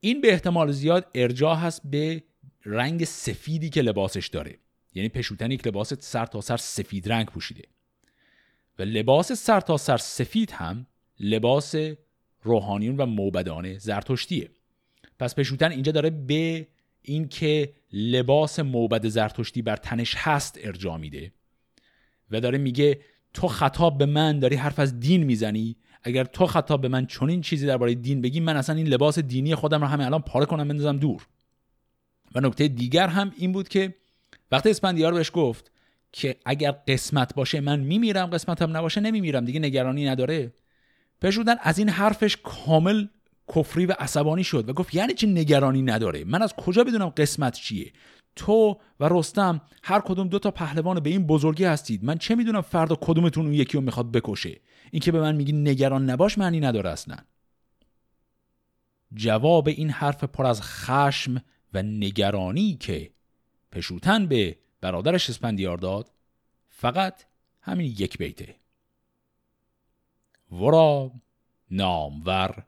این 0.00 0.20
به 0.20 0.32
احتمال 0.32 0.72
زیاد 0.72 1.06
ارجا 1.14 1.54
هست 1.54 1.80
به 1.84 2.22
رنگ 2.64 3.04
سفیدی 3.04 3.70
که 3.70 3.82
لباسش 3.82 4.26
داره. 4.26 4.58
یعنی 4.94 5.08
پشوتن 5.08 5.50
یک 5.50 5.66
لباس 5.66 5.94
سر 5.94 6.26
تا 6.26 6.40
سر 6.40 6.56
سفید 6.56 7.12
رنگ 7.12 7.26
پوشیده. 7.26 7.62
و 8.78 8.82
لباس 8.82 9.32
سر 9.32 9.60
تا 9.60 9.76
سر 9.76 9.96
سفید 9.96 10.50
هم 10.50 10.86
لباس 11.20 11.74
روحانیون 12.42 12.96
و 12.96 13.06
موبدان 13.06 13.78
زرتشتیه. 13.78 14.50
پس 15.18 15.34
پشوتن 15.34 15.70
اینجا 15.70 15.92
داره 15.92 16.10
به 16.10 16.68
اینکه 17.02 17.72
لباس 17.92 18.58
موبد 18.58 19.08
زرتشتی 19.08 19.62
بر 19.62 19.76
تنش 19.76 20.14
هست 20.16 20.58
ارجا 20.62 20.96
میده. 20.96 21.32
و 22.30 22.40
داره 22.40 22.58
میگه 22.58 23.00
تو 23.34 23.48
خطاب 23.48 23.98
به 23.98 24.06
من 24.06 24.38
داری 24.38 24.56
حرف 24.56 24.78
از 24.78 25.00
دین 25.00 25.22
می‌زنی؟ 25.22 25.76
اگر 26.08 26.24
تو 26.24 26.46
خطاب 26.46 26.80
به 26.80 26.88
من 26.88 27.06
چنین 27.06 27.40
چیزی 27.40 27.66
درباره 27.66 27.94
دین 27.94 28.20
بگی 28.20 28.40
من 28.40 28.56
اصلا 28.56 28.76
این 28.76 28.86
لباس 28.86 29.18
دینی 29.18 29.54
خودم 29.54 29.80
رو 29.80 29.86
همین 29.86 30.06
الان 30.06 30.20
پاره 30.20 30.46
کنم 30.46 30.68
بندازم 30.68 30.96
دور. 30.98 31.26
و 32.34 32.40
نکته 32.40 32.68
دیگر 32.68 33.08
هم 33.08 33.32
این 33.36 33.52
بود 33.52 33.68
که 33.68 33.94
وقتی 34.52 34.70
اسپندیار 34.70 35.14
بهش 35.14 35.30
گفت 35.34 35.70
که 36.12 36.36
اگر 36.44 36.70
قسمت 36.70 37.34
باشه 37.34 37.60
من 37.60 37.80
میمیرم 37.80 38.26
قسمتم 38.26 38.76
نباشه 38.76 39.00
نمیمیرم 39.00 39.44
دیگه 39.44 39.60
نگرانی 39.60 40.06
نداره 40.06 40.52
پشودن 41.22 41.54
از 41.60 41.78
این 41.78 41.88
حرفش 41.88 42.36
کامل 42.42 43.06
کفری 43.54 43.86
و 43.86 43.94
عصبانی 43.98 44.44
شد 44.44 44.68
و 44.68 44.72
گفت 44.72 44.94
یعنی 44.94 45.14
چه 45.14 45.26
نگرانی 45.26 45.82
نداره؟ 45.82 46.24
من 46.24 46.42
از 46.42 46.54
کجا 46.54 46.84
بدونم 46.84 47.08
قسمت 47.08 47.54
چیه؟ 47.54 47.92
تو 48.36 48.78
و 49.00 49.08
رستم 49.10 49.60
هر 49.82 50.00
کدوم 50.00 50.28
دو 50.28 50.38
تا 50.38 50.50
پهلوان 50.50 51.00
به 51.00 51.10
این 51.10 51.26
بزرگی 51.26 51.64
هستید. 51.64 52.04
من 52.04 52.18
چه 52.18 52.34
می‌دونم 52.34 52.60
فردا 52.60 52.96
کدومتون 53.00 53.44
اون 53.44 53.54
یکی 53.54 53.78
رو 53.78 53.84
می‌خواد 53.84 54.12
بکشه؟ 54.12 54.60
اینکه 54.90 55.12
به 55.12 55.20
من 55.20 55.36
میگی 55.36 55.52
نگران 55.52 56.10
نباش 56.10 56.38
معنی 56.38 56.60
نداره 56.60 56.90
اصلا. 56.90 57.16
جواب 59.14 59.68
این 59.68 59.90
حرف 59.90 60.24
پر 60.24 60.46
از 60.46 60.62
خشم 60.62 61.42
و 61.74 61.82
نگرانی 61.82 62.74
که 62.74 63.10
پشوتن 63.72 64.26
به 64.26 64.58
برادرش 64.80 65.30
اسپندیار 65.30 65.78
داد 65.78 66.10
فقط 66.68 67.24
همین 67.60 67.86
یک 67.86 68.18
بیته. 68.18 68.56
ورا 70.52 71.12
نامور 71.70 72.66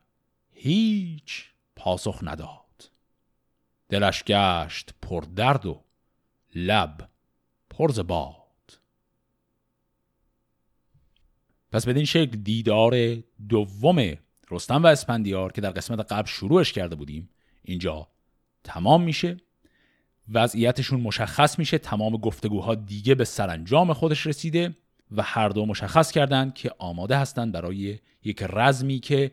هیچ 0.51 1.45
پاسخ 1.75 2.19
نداد. 2.21 2.91
دلش 3.89 4.23
گشت 4.23 4.93
پر 5.01 5.21
درد 5.35 5.65
و 5.65 5.83
لب 6.55 7.09
پر 7.69 7.91
باد 8.03 8.40
پس 11.71 11.87
بدین 11.87 12.05
شکل 12.05 12.37
دیدار 12.37 13.15
دوم 13.49 14.17
رستم 14.51 14.83
و 14.83 14.87
اسپندیار 14.87 15.51
که 15.51 15.61
در 15.61 15.71
قسمت 15.71 16.11
قبل 16.11 16.27
شروعش 16.27 16.73
کرده 16.73 16.95
بودیم 16.95 17.29
اینجا 17.63 18.07
تمام 18.63 19.03
میشه. 19.03 19.37
وضعیتشون 20.33 21.01
مشخص 21.01 21.59
میشه 21.59 21.77
تمام 21.77 22.17
گفتگوها 22.17 22.75
دیگه 22.75 23.15
به 23.15 23.25
سرانجام 23.25 23.93
خودش 23.93 24.27
رسیده 24.27 24.77
و 25.11 25.21
هر 25.21 25.49
دو 25.49 25.65
مشخص 25.65 26.11
کردند 26.11 26.53
که 26.53 26.71
آماده 26.79 27.17
هستند 27.17 27.51
برای 27.51 27.99
یک 28.23 28.43
رزمی 28.49 28.99
که 28.99 29.31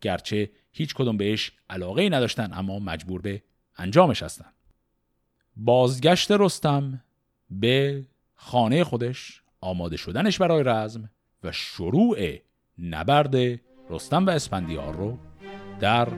گرچه 0.00 0.50
هیچ 0.72 0.94
کدوم 0.94 1.16
بهش 1.16 1.52
علاقه 1.70 2.08
نداشتن 2.08 2.50
اما 2.52 2.78
مجبور 2.78 3.20
به 3.20 3.42
انجامش 3.76 4.22
هستن. 4.22 4.52
بازگشت 5.56 6.30
رستم 6.30 7.04
به 7.50 8.06
خانه 8.34 8.84
خودش 8.84 9.42
آماده 9.60 9.96
شدنش 9.96 10.38
برای 10.38 10.62
رزم 10.66 11.10
و 11.44 11.52
شروع 11.52 12.18
نبرد 12.78 13.34
رستم 13.90 14.26
و 14.26 14.30
اسپندیار 14.30 14.96
رو 14.96 15.18
در 15.80 16.08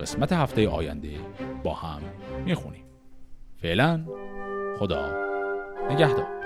قسمت 0.00 0.32
هفته 0.32 0.68
آینده 0.68 1.20
با 1.64 1.74
هم 1.74 2.02
می‌خونیم. 2.44 2.84
فعلا 3.56 4.04
خدا 4.78 5.10
نگهدار. 5.90 6.39